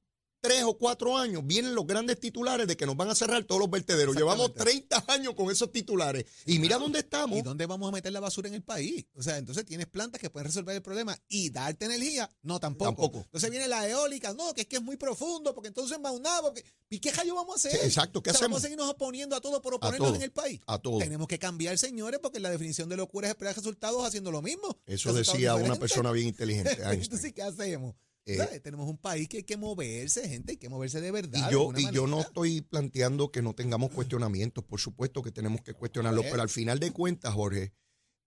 tres 0.45 0.63
o 0.65 0.77
cuatro 0.77 1.17
años 1.17 1.43
vienen 1.47 1.75
los 1.75 1.87
grandes 1.87 2.21
titulares 2.21 2.67
de 2.67 2.77
que 2.77 2.85
nos 2.85 2.97
van 2.97 3.09
a 3.09 3.15
cerrar 3.15 3.43
todos 3.45 3.59
los 3.59 3.71
vertederos. 3.71 4.15
Llevamos 4.15 4.53
30 4.53 5.05
años 5.09 5.35
con 5.35 5.51
esos 5.51 5.73
titulares. 5.73 6.27
Y 6.45 6.59
mira 6.59 6.77
dónde 6.77 6.99
estamos. 6.99 7.39
¿Y 7.39 7.43
dónde 7.43 7.65
vamos 7.65 7.89
a 7.89 7.93
meter 7.93 8.13
la 8.13 8.21
basura 8.21 8.49
en 8.49 8.55
el 8.55 8.63
país? 8.63 9.07
O 9.15 9.23
sea, 9.23 9.39
entonces 9.39 9.65
tienes 9.65 9.87
plantas 9.87 10.21
que 10.21 10.29
pueden 10.29 10.47
resolver 10.47 10.77
el 10.77 10.83
problema 10.83 11.19
y 11.29 11.49
darte 11.49 11.87
energía. 11.87 12.31
No, 12.43 12.61
tampoco. 12.61 12.91
Tampoco. 12.91 13.19
Entonces 13.21 13.51
viene 13.51 13.69
la 13.69 13.89
eólica. 13.89 14.35
No, 14.35 14.53
que 14.53 14.63
es 14.63 14.67
que 14.67 14.77
es 14.77 14.83
muy 14.83 14.99
profundo, 14.99 15.55
porque 15.55 15.69
entonces 15.69 15.99
maunado. 15.99 16.49
Porque... 16.49 16.63
¿Y 16.91 16.99
qué 16.99 17.11
rayo 17.11 17.35
vamos 17.35 17.55
a 17.55 17.57
hacer? 17.57 17.81
Sí, 17.81 17.87
exacto, 17.87 18.23
¿qué 18.23 18.29
O 18.29 18.33
sea, 18.35 18.41
hacemos? 18.41 18.51
Vamos 18.51 18.65
a 18.65 18.67
seguirnos 18.67 18.91
oponiendo 18.91 19.37
a 19.37 19.41
todo 19.41 19.63
por 19.63 19.73
oponernos 19.73 20.09
todo, 20.09 20.17
en 20.17 20.23
el 20.23 20.33
país. 20.33 20.61
a 20.67 20.79
todo. 20.79 20.99
Tenemos 20.99 21.27
que 21.27 21.39
cambiar, 21.39 21.79
señores, 21.79 22.21
porque 22.23 22.39
la 22.39 22.51
definición 22.51 22.91
de 22.91 22.99
locura 22.99 23.29
es 23.29 23.31
esperar 23.31 23.57
resultados 23.57 24.07
haciendo 24.07 24.31
lo 24.31 24.43
mismo. 24.43 24.79
Eso 24.85 25.15
decía 25.15 25.55
una 25.55 25.77
persona 25.77 26.13
bien 26.13 26.29
inteligente, 26.29 26.71
Einstein. 26.83 27.03
Entonces, 27.03 27.33
¿qué 27.33 27.43
hacemos? 27.43 27.95
Eh. 28.27 28.61
Tenemos 28.61 28.89
un 28.89 28.97
país 28.97 29.29
que 29.29 29.39
hay 29.39 29.43
que 29.43 29.57
moverse, 29.57 30.27
gente, 30.29 30.53
hay 30.53 30.57
que 30.57 30.69
moverse 30.69 31.01
de 31.01 31.11
verdad. 31.11 31.49
Y 31.49 31.53
yo, 31.53 31.73
y 31.77 31.91
yo 31.93 32.07
no 32.07 32.23
estoy 32.23 32.63
planteando 32.63 33.31
que 33.31 33.43
no 33.43 33.55
tengamos 33.55 33.91
cuestionamientos, 33.91 34.65
por 34.65 34.81
supuesto 34.81 35.23
que 35.23 35.31
tenemos 35.31 35.61
que 35.61 35.75
cuestionarlo, 35.75 36.23
pero 36.23 36.41
al 36.41 36.49
final 36.49 36.79
de 36.79 36.91
cuentas, 36.91 37.35
Jorge, 37.35 37.75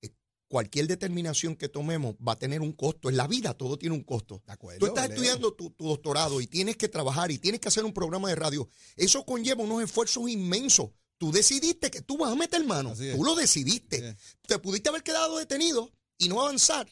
eh, 0.04 0.14
cualquier 0.48 0.88
determinación 0.88 1.56
que 1.56 1.68
tomemos 1.68 2.16
va 2.16 2.34
a 2.34 2.40
tener 2.40 2.62
un 2.62 2.74
costo. 2.74 3.10
En 3.10 3.18
la 3.18 3.28
vida 3.28 3.56
todo 3.56 3.78
tiene 3.78 3.96
un 3.96 4.04
costo. 4.04 4.44
De 4.46 4.54
acuerdo, 4.54 4.80
Tú 4.80 4.86
estás 4.86 5.10
estudiando 5.10 5.54
tu, 5.54 5.72
tu 5.72 5.88
doctorado 5.88 6.42
y 6.42 6.48
tienes 6.48 6.78
que 6.78 6.90
trabajar 6.90 7.32
y 7.32 7.40
tienes 7.40 7.60
que 7.60 7.70
hacer 7.70 7.84
un 7.84 7.94
programa 7.94 8.30
de 8.30 8.36
radio. 8.36 8.70
Eso 8.96 9.26
conlleva 9.26 9.64
unos 9.64 9.84
esfuerzos 9.84 10.30
inmensos. 10.30 10.92
Tú 11.18 11.32
decidiste 11.32 11.90
que 11.90 12.02
tú 12.02 12.18
vas 12.18 12.32
a 12.32 12.36
meter 12.36 12.64
mano. 12.64 12.94
Tú 12.94 13.24
lo 13.24 13.36
decidiste. 13.36 14.16
Te 14.46 14.60
pudiste 14.60 14.90
haber 14.90 15.02
quedado 15.02 15.40
detenido 15.40 15.92
y 16.20 16.30
no 16.30 16.42
avanzar. 16.42 16.88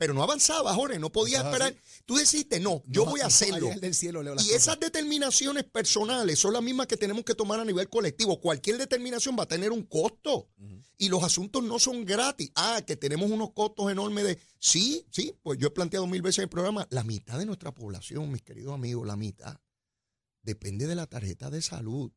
Pero 0.00 0.14
no 0.14 0.22
avanzaba, 0.22 0.72
Jorge, 0.72 0.98
no 0.98 1.12
podías 1.12 1.44
esperar. 1.44 1.76
Tú 2.06 2.16
decidiste, 2.16 2.58
no, 2.58 2.82
yo 2.86 3.04
No, 3.04 3.10
voy 3.10 3.20
a 3.20 3.26
hacerlo. 3.26 3.68
del 3.82 3.94
cielo 3.94 4.22
Y 4.22 4.26
cosas. 4.28 4.48
esas 4.48 4.80
determinaciones 4.80 5.64
personales 5.64 6.38
son 6.38 6.54
las 6.54 6.62
mismas 6.62 6.86
que 6.86 6.96
tenemos 6.96 7.22
que 7.22 7.34
tomar 7.34 7.60
a 7.60 7.66
nivel 7.66 7.86
colectivo. 7.90 8.40
Cualquier 8.40 8.78
determinación 8.78 9.36
va 9.38 9.42
a 9.42 9.46
tener 9.46 9.70
un 9.72 9.82
costo. 9.82 10.48
Y 10.96 11.10
los 11.10 11.22
asuntos 11.22 11.62
no 11.62 11.78
son 11.78 12.06
gratis. 12.06 12.50
Ah, 12.54 12.80
que 12.86 12.96
tenemos 12.96 13.30
unos 13.30 13.52
costos 13.52 13.92
enormes 13.92 14.24
de... 14.24 14.38
Sí, 14.58 15.04
sí, 15.10 15.34
pues 15.42 15.58
yo 15.58 15.66
he 15.68 15.70
planteado 15.70 16.06
mil 16.06 16.22
veces 16.22 16.38
en 16.38 16.44
el 16.44 16.48
programa, 16.48 16.88
la 16.90 17.04
mitad 17.04 17.38
de 17.38 17.44
nuestra 17.44 17.74
población, 17.74 18.32
mis 18.32 18.40
queridos 18.40 18.72
amigos, 18.72 19.06
la 19.06 19.16
mitad, 19.16 19.60
depende 20.42 20.86
de 20.86 20.94
la 20.94 21.06
tarjeta 21.08 21.50
de 21.50 21.60
salud 21.60 22.10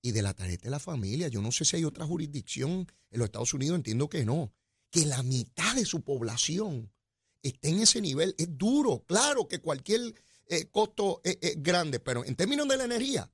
y 0.00 0.12
de 0.12 0.22
la 0.22 0.32
tarjeta 0.32 0.64
de 0.64 0.70
la 0.70 0.78
familia. 0.78 1.28
Yo 1.28 1.42
no 1.42 1.52
sé 1.52 1.66
si 1.66 1.76
hay 1.76 1.84
otra 1.84 2.06
jurisdicción 2.06 2.90
en 3.10 3.18
los 3.18 3.26
Estados 3.26 3.52
Unidos, 3.52 3.76
entiendo 3.76 4.08
que 4.08 4.24
no. 4.24 4.50
Que 4.90 5.04
la 5.04 5.22
mitad 5.22 5.74
de 5.76 5.84
su 5.84 6.00
población 6.00 6.90
esté 7.42 7.68
en 7.68 7.80
ese 7.80 8.00
nivel 8.00 8.34
es 8.38 8.56
duro. 8.56 9.04
Claro 9.06 9.48
que 9.48 9.60
cualquier 9.60 10.14
eh, 10.46 10.66
costo 10.70 11.20
es, 11.24 11.38
es 11.40 11.62
grande, 11.62 12.00
pero 12.00 12.24
en 12.24 12.34
términos 12.34 12.68
de 12.68 12.76
la 12.76 12.84
energía, 12.84 13.30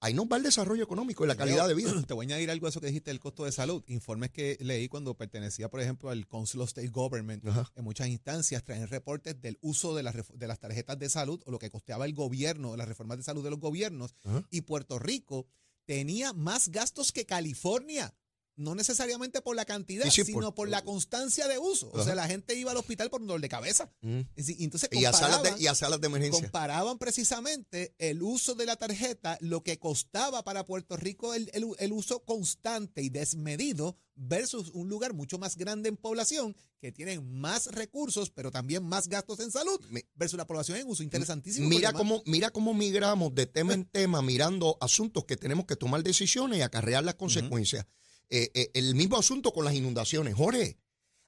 ahí 0.00 0.14
nos 0.14 0.26
va 0.26 0.36
el 0.36 0.42
desarrollo 0.42 0.84
económico 0.84 1.24
y 1.24 1.28
la 1.28 1.36
calidad 1.36 1.66
de 1.68 1.74
vida. 1.74 1.90
Te 2.06 2.14
voy 2.14 2.24
a 2.24 2.28
añadir 2.28 2.50
algo 2.50 2.66
a 2.66 2.70
eso 2.70 2.80
que 2.80 2.86
dijiste 2.88 3.10
del 3.10 3.20
costo 3.20 3.44
de 3.44 3.52
salud. 3.52 3.82
Informes 3.86 4.30
que 4.30 4.56
leí 4.60 4.88
cuando 4.88 5.14
pertenecía, 5.14 5.68
por 5.68 5.80
ejemplo, 5.80 6.10
al 6.10 6.26
Council 6.26 6.60
of 6.60 6.68
State 6.68 6.88
Government. 6.88 7.46
Ajá. 7.46 7.70
En 7.74 7.84
muchas 7.84 8.08
instancias 8.08 8.62
traen 8.64 8.86
reportes 8.88 9.40
del 9.40 9.58
uso 9.60 9.94
de 9.94 10.02
las, 10.02 10.14
de 10.32 10.46
las 10.46 10.58
tarjetas 10.58 10.98
de 10.98 11.08
salud 11.08 11.42
o 11.46 11.50
lo 11.50 11.58
que 11.58 11.70
costeaba 11.70 12.04
el 12.04 12.14
gobierno, 12.14 12.76
las 12.76 12.88
reformas 12.88 13.18
de 13.18 13.24
salud 13.24 13.44
de 13.44 13.50
los 13.50 13.60
gobiernos. 13.60 14.14
Ajá. 14.24 14.46
Y 14.50 14.62
Puerto 14.62 14.98
Rico 14.98 15.46
tenía 15.84 16.32
más 16.32 16.68
gastos 16.68 17.12
que 17.12 17.26
California. 17.26 18.14
No 18.56 18.74
necesariamente 18.74 19.42
por 19.42 19.54
la 19.54 19.64
cantidad, 19.66 20.04
Sí, 20.06 20.10
sí, 20.22 20.24
sino 20.24 20.40
por- 20.46 20.54
por, 20.54 20.68
la 20.70 20.82
constancia 20.82 21.46
de 21.46 21.58
uso. 21.58 21.90
O 21.92 22.02
sea, 22.02 22.14
la 22.14 22.26
gente 22.26 22.54
iba 22.54 22.70
al 22.70 22.76
hospital 22.78 23.10
por 23.10 23.20
un 23.20 23.26
dolor 23.26 23.40
de 23.42 23.48
cabeza. 23.50 23.90
Mm. 24.00 24.20
Y 24.36 24.64
entonces 24.64 24.88
Y 24.92 25.04
a, 25.04 25.12
salas 25.12 25.42
de, 25.42 25.54
y 25.62 25.66
a 25.66 25.74
salas 25.74 26.00
de 26.00 26.06
emergencia. 26.06 26.42
comparaban 26.42 26.96
precisamente 26.98 27.94
el 27.98 28.22
uso 28.22 28.54
de 28.54 28.64
la 28.66 28.76
tarjeta, 28.76 29.36
lo 29.40 29.62
que 29.62 29.78
costaba 29.78 30.42
para 30.42 30.64
Puerto 30.64 30.96
Rico 30.96 31.34
el, 31.34 31.50
el- 31.52 31.66
el 31.78 31.92
uso 31.92 32.24
constante 32.24 33.02
y 33.02 33.10
desmedido 33.10 33.96
versus 34.14 34.70
un 34.72 34.88
lugar 34.88 35.12
mucho 35.12 35.38
más 35.38 35.56
grande 35.56 35.90
en 35.90 35.96
población 35.98 36.56
que 36.80 36.92
tiene 36.92 37.20
más 37.20 37.66
recursos, 37.66 38.30
pero 38.30 38.50
también 38.50 38.82
más 38.82 39.08
gastos 39.08 39.40
en 39.40 39.50
salud 39.50 39.78
versus 40.14 40.38
la 40.38 40.46
población 40.46 40.78
en 40.78 40.88
uso. 40.88 41.02
Interesantísimo. 41.02 41.68
Mira 41.68 41.92
cómo, 41.92 42.22
mira 42.24 42.50
cómo 42.50 42.72
migramos 42.72 43.34
de 43.34 43.44
tema 43.46 43.74
en 43.74 43.84
tema, 43.84 44.22
mirando 44.22 44.78
asuntos 44.80 45.24
que 45.26 45.36
tenemos 45.36 45.66
que 45.66 45.76
tomar 45.76 46.02
decisiones 46.02 46.58
y 46.58 46.62
acarrear 46.62 47.04
las 47.04 47.16
consecuencias. 47.16 47.84
Eh, 48.30 48.50
eh, 48.54 48.70
el 48.74 48.94
mismo 48.94 49.16
asunto 49.16 49.52
con 49.52 49.64
las 49.64 49.74
inundaciones. 49.74 50.34
Jorge, 50.34 50.78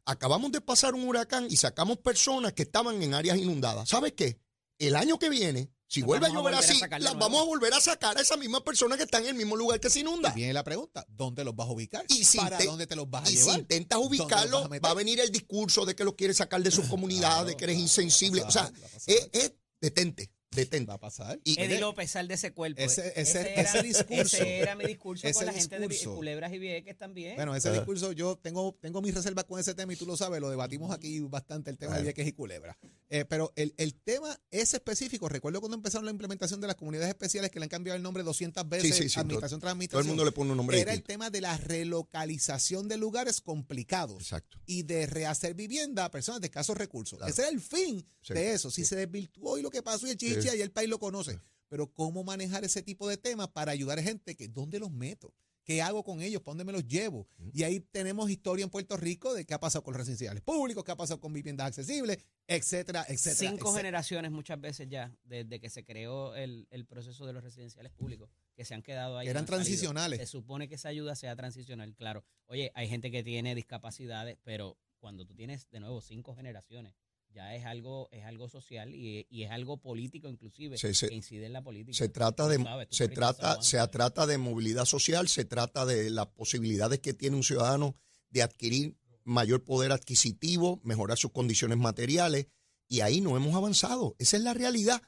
acabamos 0.04 0.50
de 0.52 0.60
pasar 0.60 0.94
un 0.94 1.04
huracán 1.04 1.46
y 1.50 1.56
sacamos 1.56 1.98
personas 1.98 2.52
que 2.52 2.62
estaban 2.62 3.02
en 3.02 3.14
áreas 3.14 3.38
inundadas. 3.38 3.88
¿Sabes 3.88 4.12
qué? 4.14 4.40
El 4.78 4.96
año 4.96 5.18
que 5.18 5.28
viene, 5.28 5.70
si 5.86 6.00
Las 6.00 6.06
vuelve 6.06 6.26
a 6.26 6.30
llover 6.30 6.54
a 6.54 6.58
así, 6.58 6.80
las 7.00 7.18
vamos 7.18 7.40
a 7.40 7.44
volver 7.44 7.72
a 7.74 7.80
sacar 7.80 8.16
a 8.16 8.20
esas 8.20 8.38
mismas 8.38 8.62
personas 8.62 8.98
que 8.98 9.04
están 9.04 9.22
en 9.22 9.30
el 9.30 9.34
mismo 9.34 9.56
lugar 9.56 9.80
que 9.80 9.90
se 9.90 10.00
inunda. 10.00 10.30
Y 10.30 10.34
viene 10.34 10.52
la 10.52 10.62
pregunta, 10.64 11.04
¿dónde 11.08 11.44
los 11.44 11.54
vas 11.56 11.68
a 11.68 11.72
ubicar? 11.72 12.04
Y 12.08 12.24
si 12.24 12.38
¿Para 12.38 12.58
dónde 12.58 12.86
te 12.86 12.94
los 12.94 13.08
vas 13.08 13.28
a 13.28 13.30
Y 13.30 13.36
si 13.36 13.50
intentas 13.50 13.98
¿Dónde 13.98 14.16
los 14.16 14.24
ubicarlo, 14.26 14.56
vas 14.58 14.66
a 14.66 14.68
meter? 14.68 14.84
va 14.84 14.90
a 14.90 14.94
venir 14.94 15.20
el 15.20 15.30
discurso 15.30 15.84
de 15.86 15.94
que 15.96 16.04
los 16.04 16.14
quieres 16.14 16.36
sacar 16.36 16.62
de 16.62 16.70
sus 16.70 16.86
comunidades, 16.86 17.48
de 17.48 17.56
que 17.56 17.64
eres 17.64 17.76
Claro, 17.76 17.82
insensible. 17.82 18.42
O 18.42 18.50
sea, 18.50 18.70
es 19.06 19.52
detente, 19.80 20.30
detente. 20.50 20.88
Va 20.88 20.94
a 20.94 21.00
pasar. 21.00 21.40
Y- 21.44 21.60
Eddie 21.60 21.80
López, 21.80 22.10
sal 22.10 22.28
de 22.28 22.34
ese 22.34 22.52
cuerpo. 22.52 22.80
Ese- 22.80 23.12
ese- 23.20 23.52
era, 23.52 23.62
ese 23.62 23.82
discurso. 23.82 24.36
ese 24.36 24.58
era 24.58 24.74
mi 24.74 24.84
discurso 24.86 25.26
Ese 25.26 25.34
con 25.34 25.46
la 25.46 25.52
gente 25.52 25.78
de. 25.78 25.88
Culebras 26.04 26.52
y 26.52 26.58
Vieques 26.58 26.96
también. 26.96 27.36
Bueno, 27.36 27.54
ese 27.54 27.68
Ajá. 27.68 27.78
discurso, 27.78 28.12
yo 28.12 28.36
tengo, 28.36 28.76
tengo 28.80 29.00
mis 29.02 29.14
reservas 29.14 29.44
con 29.44 29.58
ese 29.60 29.74
tema 29.74 29.92
y 29.92 29.96
tú 29.96 30.06
lo 30.06 30.16
sabes, 30.16 30.40
lo 30.40 30.50
debatimos 30.50 30.90
aquí 30.90 31.20
bastante, 31.20 31.70
el 31.70 31.78
tema 31.78 31.96
de. 31.96 32.02
Vieques 32.02 32.26
y 32.26 32.32
Culebra. 32.32 32.78
Eh, 33.10 33.24
pero 33.24 33.52
el, 33.56 33.74
el 33.78 33.94
tema 33.94 34.38
es 34.50 34.74
específico. 34.74 35.28
Recuerdo 35.28 35.60
cuando 35.60 35.76
empezaron 35.76 36.04
la 36.04 36.10
implementación 36.10 36.60
de 36.60 36.66
las 36.66 36.76
comunidades 36.76 37.08
especiales 37.10 37.50
que 37.50 37.58
le 37.58 37.64
han 37.64 37.70
cambiado 37.70 37.96
el 37.96 38.02
nombre 38.02 38.22
200 38.22 38.68
veces, 38.68 38.96
sí, 38.96 39.08
sí, 39.08 39.18
administración 39.18 39.60
tras 39.60 39.70
Todo 39.70 39.70
el 39.70 39.72
administración. 39.72 40.06
mundo 40.08 40.24
le 40.24 40.32
pone 40.32 40.50
un 40.50 40.56
nombre 40.58 40.80
Era 40.80 40.92
el 40.92 41.02
tema 41.02 41.30
de 41.30 41.40
la 41.40 41.56
relocalización 41.56 42.88
de 42.88 42.96
lugares 42.96 43.40
complicados 43.40 44.22
Exacto. 44.22 44.58
y 44.66 44.82
de 44.82 45.06
rehacer 45.06 45.54
vivienda 45.54 46.04
a 46.04 46.10
personas 46.10 46.40
de 46.40 46.46
escasos 46.48 46.76
recursos. 46.76 47.18
Claro. 47.18 47.30
Ese 47.32 47.42
era 47.42 47.50
el 47.50 47.60
fin 47.60 48.06
Sí, 48.20 48.34
de 48.34 48.52
eso. 48.52 48.70
Si 48.70 48.82
sí. 48.82 48.88
se 48.90 48.96
desvirtuó 48.96 49.56
y 49.58 49.62
lo 49.62 49.70
que 49.70 49.82
pasó 49.82 50.06
y 50.06 50.10
el 50.10 50.16
chicha 50.18 50.37
Sí. 50.42 50.48
y 50.56 50.60
el 50.60 50.70
país 50.70 50.88
lo 50.88 50.98
conoce. 50.98 51.40
Pero 51.68 51.92
cómo 51.92 52.24
manejar 52.24 52.64
ese 52.64 52.82
tipo 52.82 53.08
de 53.08 53.16
temas 53.18 53.48
para 53.48 53.72
ayudar 53.72 53.98
a 53.98 54.02
gente 54.02 54.34
que 54.34 54.48
¿dónde 54.48 54.78
los 54.78 54.90
meto? 54.90 55.34
¿Qué 55.64 55.82
hago 55.82 56.02
con 56.02 56.22
ellos? 56.22 56.40
¿Para 56.40 56.52
dónde 56.52 56.64
me 56.64 56.72
los 56.72 56.86
llevo? 56.88 57.28
Y 57.52 57.62
ahí 57.64 57.80
tenemos 57.80 58.30
historia 58.30 58.64
en 58.64 58.70
Puerto 58.70 58.96
Rico 58.96 59.34
de 59.34 59.44
qué 59.44 59.52
ha 59.52 59.60
pasado 59.60 59.82
con 59.84 59.92
los 59.92 59.98
residenciales 59.98 60.42
públicos, 60.42 60.82
qué 60.82 60.92
ha 60.92 60.96
pasado 60.96 61.20
con 61.20 61.30
viviendas 61.30 61.66
accesibles, 61.66 62.16
etcétera, 62.46 63.04
etcétera. 63.06 63.34
Cinco 63.50 63.54
etcétera. 63.56 63.76
generaciones 63.76 64.30
muchas 64.30 64.58
veces 64.58 64.88
ya, 64.88 65.14
desde 65.24 65.60
que 65.60 65.68
se 65.68 65.84
creó 65.84 66.34
el, 66.34 66.66
el 66.70 66.86
proceso 66.86 67.26
de 67.26 67.34
los 67.34 67.44
residenciales 67.44 67.92
públicos, 67.92 68.30
que 68.56 68.64
se 68.64 68.72
han 68.72 68.82
quedado 68.82 69.18
ahí. 69.18 69.26
Que 69.26 69.30
eran 69.30 69.42
no 69.42 69.44
han 69.44 69.46
salido. 69.48 69.64
transicionales. 69.64 70.20
Se 70.20 70.26
supone 70.26 70.68
que 70.70 70.76
esa 70.76 70.88
ayuda 70.88 71.14
sea 71.14 71.36
transicional, 71.36 71.94
claro. 71.94 72.24
Oye, 72.46 72.72
hay 72.74 72.88
gente 72.88 73.10
que 73.10 73.22
tiene 73.22 73.54
discapacidades, 73.54 74.38
pero 74.44 74.78
cuando 75.00 75.26
tú 75.26 75.34
tienes, 75.34 75.68
de 75.68 75.80
nuevo, 75.80 76.00
cinco 76.00 76.34
generaciones, 76.34 76.94
ya 77.34 77.54
es 77.54 77.64
algo, 77.64 78.08
es 78.12 78.24
algo 78.24 78.48
social 78.48 78.94
y, 78.94 79.26
y 79.30 79.42
es 79.44 79.50
algo 79.50 79.76
político 79.76 80.28
inclusive, 80.28 80.76
Se- 80.78 80.94
se- 80.94 81.08
que 81.08 81.14
incide 81.14 81.46
en 81.46 81.52
la 81.52 81.62
política. 81.62 81.96
Se 81.96 82.08
trata 82.08 82.48
de, 82.48 82.56
sabes, 82.62 82.88
se 82.90 83.08
trata, 83.08 83.62
se 83.62 83.86
trata 83.88 84.26
de 84.26 84.38
movilidad 84.38 84.84
social, 84.84 85.28
se 85.28 85.44
trata 85.44 85.84
de 85.86 86.10
las 86.10 86.26
posibilidades 86.28 87.00
que 87.00 87.14
tiene 87.14 87.36
un 87.36 87.44
ciudadano 87.44 87.96
de 88.30 88.42
adquirir 88.42 88.96
mayor 89.24 89.62
poder 89.64 89.92
adquisitivo, 89.92 90.80
mejorar 90.84 91.18
sus 91.18 91.32
condiciones 91.32 91.78
materiales, 91.78 92.46
y 92.88 93.00
ahí 93.00 93.20
no 93.20 93.36
hemos 93.36 93.54
avanzado. 93.54 94.16
Esa 94.18 94.38
es 94.38 94.42
la 94.42 94.54
realidad. 94.54 95.02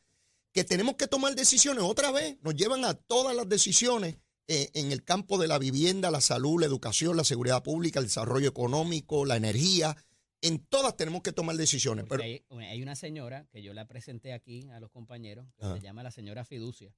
Que 0.53 0.65
tenemos 0.65 0.97
que 0.97 1.07
tomar 1.07 1.35
decisiones 1.35 1.83
otra 1.85 2.11
vez, 2.11 2.37
nos 2.43 2.55
llevan 2.55 2.85
a 2.85 2.95
todas 2.95 3.35
las 3.35 3.49
decisiones 3.49 4.17
eh, 4.49 4.69
en 4.75 4.91
el 4.93 5.05
campo 5.05 5.39
de 5.39 5.47
la 5.49 5.59
vivienda, 5.59 6.11
la 6.11 6.21
salud, 6.21 6.61
la 6.61 6.67
educación, 6.67 7.17
la 7.17 7.25
seguridad 7.25 7.63
pública, 7.63 8.01
el 8.01 8.07
desarrollo 8.07 8.49
económico, 8.49 9.25
la 9.25 9.37
energía. 9.37 9.97
En 10.43 10.59
todas 10.59 10.97
tenemos 10.97 11.23
que 11.23 11.33
tomar 11.33 11.57
decisiones. 11.57 12.07
Pero, 12.09 12.23
hay, 12.23 12.43
hay 12.51 12.83
una 12.83 12.97
señora 12.97 13.47
que 13.53 13.63
yo 13.63 13.75
la 13.75 13.87
presenté 13.87 14.33
aquí 14.33 14.69
a 14.71 14.81
los 14.81 14.91
compañeros, 14.91 15.47
que 15.59 15.67
Ajá. 15.67 15.75
se 15.77 15.83
llama 15.83 16.03
la 16.03 16.11
señora 16.11 16.45
Fiducia. 16.45 16.95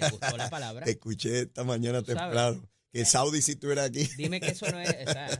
Les 0.00 0.10
gustó 0.12 0.36
la 0.36 0.48
palabra. 0.50 0.84
te 0.84 0.92
escuché 0.92 1.40
esta 1.40 1.64
mañana 1.64 2.02
temprano. 2.02 2.62
Que 2.92 3.04
Saudi, 3.04 3.42
si 3.42 3.52
estuviera 3.52 3.84
aquí. 3.84 4.08
Dime 4.16 4.40
que 4.40 4.48
eso 4.48 4.66
no 4.70 4.80
es, 4.80 4.88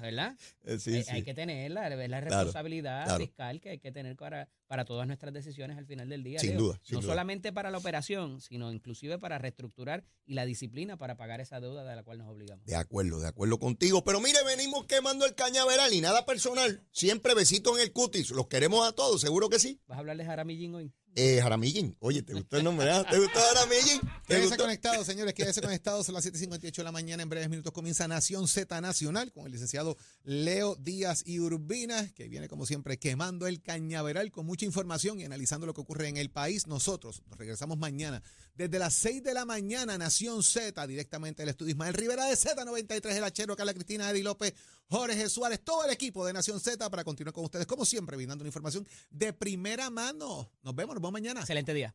¿verdad? 0.01 0.37
Eh, 0.65 0.79
sí, 0.79 0.95
hay, 0.95 1.03
sí. 1.03 1.11
hay 1.11 1.23
que 1.23 1.35
tenerla, 1.35 1.89
es 1.89 2.11
la 2.11 2.21
responsabilidad 2.21 3.05
claro. 3.05 3.25
fiscal 3.25 3.61
que 3.61 3.71
hay 3.71 3.79
que 3.79 3.91
tener 3.91 4.17
para, 4.17 4.49
para 4.67 4.85
todas 4.85 5.07
nuestras 5.07 5.33
decisiones 5.33 5.79
al 5.79 5.87
final 5.87 6.09
del 6.09 6.23
día. 6.23 6.41
Sin 6.41 6.51
Leo. 6.51 6.59
duda, 6.61 6.81
sin 6.83 6.97
no 6.97 7.01
duda. 7.01 7.13
solamente 7.13 7.53
para 7.53 7.71
la 7.71 7.79
operación, 7.79 8.41
sino 8.41 8.71
inclusive 8.71 9.19
para 9.19 9.39
reestructurar 9.39 10.05
y 10.27 10.35
la 10.35 10.45
disciplina 10.45 10.99
para 10.99 11.17
pagar 11.17 11.41
esa 11.41 11.61
deuda 11.61 11.85
de 11.85 11.97
la 11.97 12.03
cual 12.03 12.19
nos 12.19 12.29
obligamos. 12.29 12.67
De 12.67 12.77
acuerdo, 12.77 13.19
de 13.21 13.29
acuerdo 13.29 13.59
contigo. 13.59 14.05
Pero 14.05 14.21
mire, 14.21 14.39
venimos 14.45 14.85
quemando 14.85 15.25
el 15.25 15.35
cañaveral 15.35 15.93
y 15.95 16.01
nada 16.01 16.27
personal. 16.27 16.85
Siempre 16.91 17.35
besitos 17.35 17.77
en 17.79 17.83
el 17.83 17.93
cutis. 17.93 18.31
Los 18.31 18.49
queremos 18.49 18.87
a 18.87 18.93
todos, 18.93 19.21
seguro 19.21 19.49
que 19.49 19.59
sí. 19.59 19.81
¿Vas 19.87 19.97
a 19.97 20.01
hablar 20.01 20.19
de 20.19 20.25
Jaramillín 20.27 20.75
hoy? 20.75 20.93
Eh, 21.21 21.41
Jaramillín. 21.43 21.97
Oye, 21.99 22.23
¿te 22.23 22.33
gustó 22.33 22.59
el 22.59 22.63
nombre? 22.63 22.89
ah? 22.93 23.05
¿Te 23.05 23.19
gustó 23.19 23.41
Jaramillín? 23.41 24.01
¿Te 24.25 24.37
Quédense 24.37 24.57
conectados, 24.57 25.05
señores, 25.05 25.35
quédense 25.35 25.61
conectados. 25.61 26.07
Son 26.07 26.15
las 26.15 26.25
7.58 26.25 26.77
de 26.77 26.85
la 26.85 26.93
mañana. 26.93 27.25
En 27.25 27.29
breves 27.29 27.49
minutos 27.49 27.73
comienza 27.73 28.07
Nación 28.07 28.47
Z 28.47 28.81
Nacional 28.81 29.33
con 29.33 29.45
el 29.45 29.51
licenciado 29.51 29.97
Leo 30.23 30.77
Díaz 30.77 31.25
y 31.27 31.41
Urbina, 31.41 32.09
que 32.15 32.29
viene, 32.29 32.47
como 32.47 32.67
siempre, 32.67 33.01
quemando 33.01 33.49
el 33.49 33.61
cañaveral 33.61 34.31
con 34.31 34.47
mucha 34.47 34.65
información 34.65 35.19
y 35.19 35.25
analizando 35.25 35.67
lo 35.67 35.75
que 35.75 35.81
ocurre 35.81 36.07
en 36.07 36.19
el 36.19 36.31
país. 36.31 36.69
Nosotros 36.69 37.21
nos 37.29 37.37
regresamos 37.37 37.79
mañana 37.79 38.23
desde 38.59 38.81
las 38.81 38.93
6 38.95 39.23
de 39.23 39.35
la 39.35 39.45
mañana, 39.45 39.97
Nación 39.97 40.43
Z, 40.43 40.85
directamente 40.89 41.43
del 41.43 41.51
estudio 41.51 41.71
Ismael 41.71 41.95
Rivera 41.95 42.25
de 42.25 42.35
Z93, 42.35 43.17
el 43.17 43.23
Achero, 43.23 43.55
Carla 43.55 43.73
Cristina, 43.73 44.11
Eddie 44.11 44.25
López, 44.25 44.53
Jorge 44.89 45.29
Suárez, 45.29 45.61
todo 45.63 45.85
el 45.85 45.93
equipo 45.93 46.27
de 46.27 46.33
Nación 46.33 46.59
Z 46.59 46.91
para 46.91 47.05
continuar 47.05 47.33
con 47.33 47.45
ustedes, 47.45 47.67
como 47.67 47.85
siempre, 47.85 48.17
brindando 48.17 48.43
una 48.43 48.49
información 48.49 48.85
de 49.11 49.33
primera 49.33 49.91
mano. 49.91 50.51
Nos 50.63 50.75
vemos, 50.75 50.97
nos 50.97 51.01
vemos 51.01 51.13
mañana. 51.13 51.41
Excelente 51.41 51.73
día. 51.73 51.95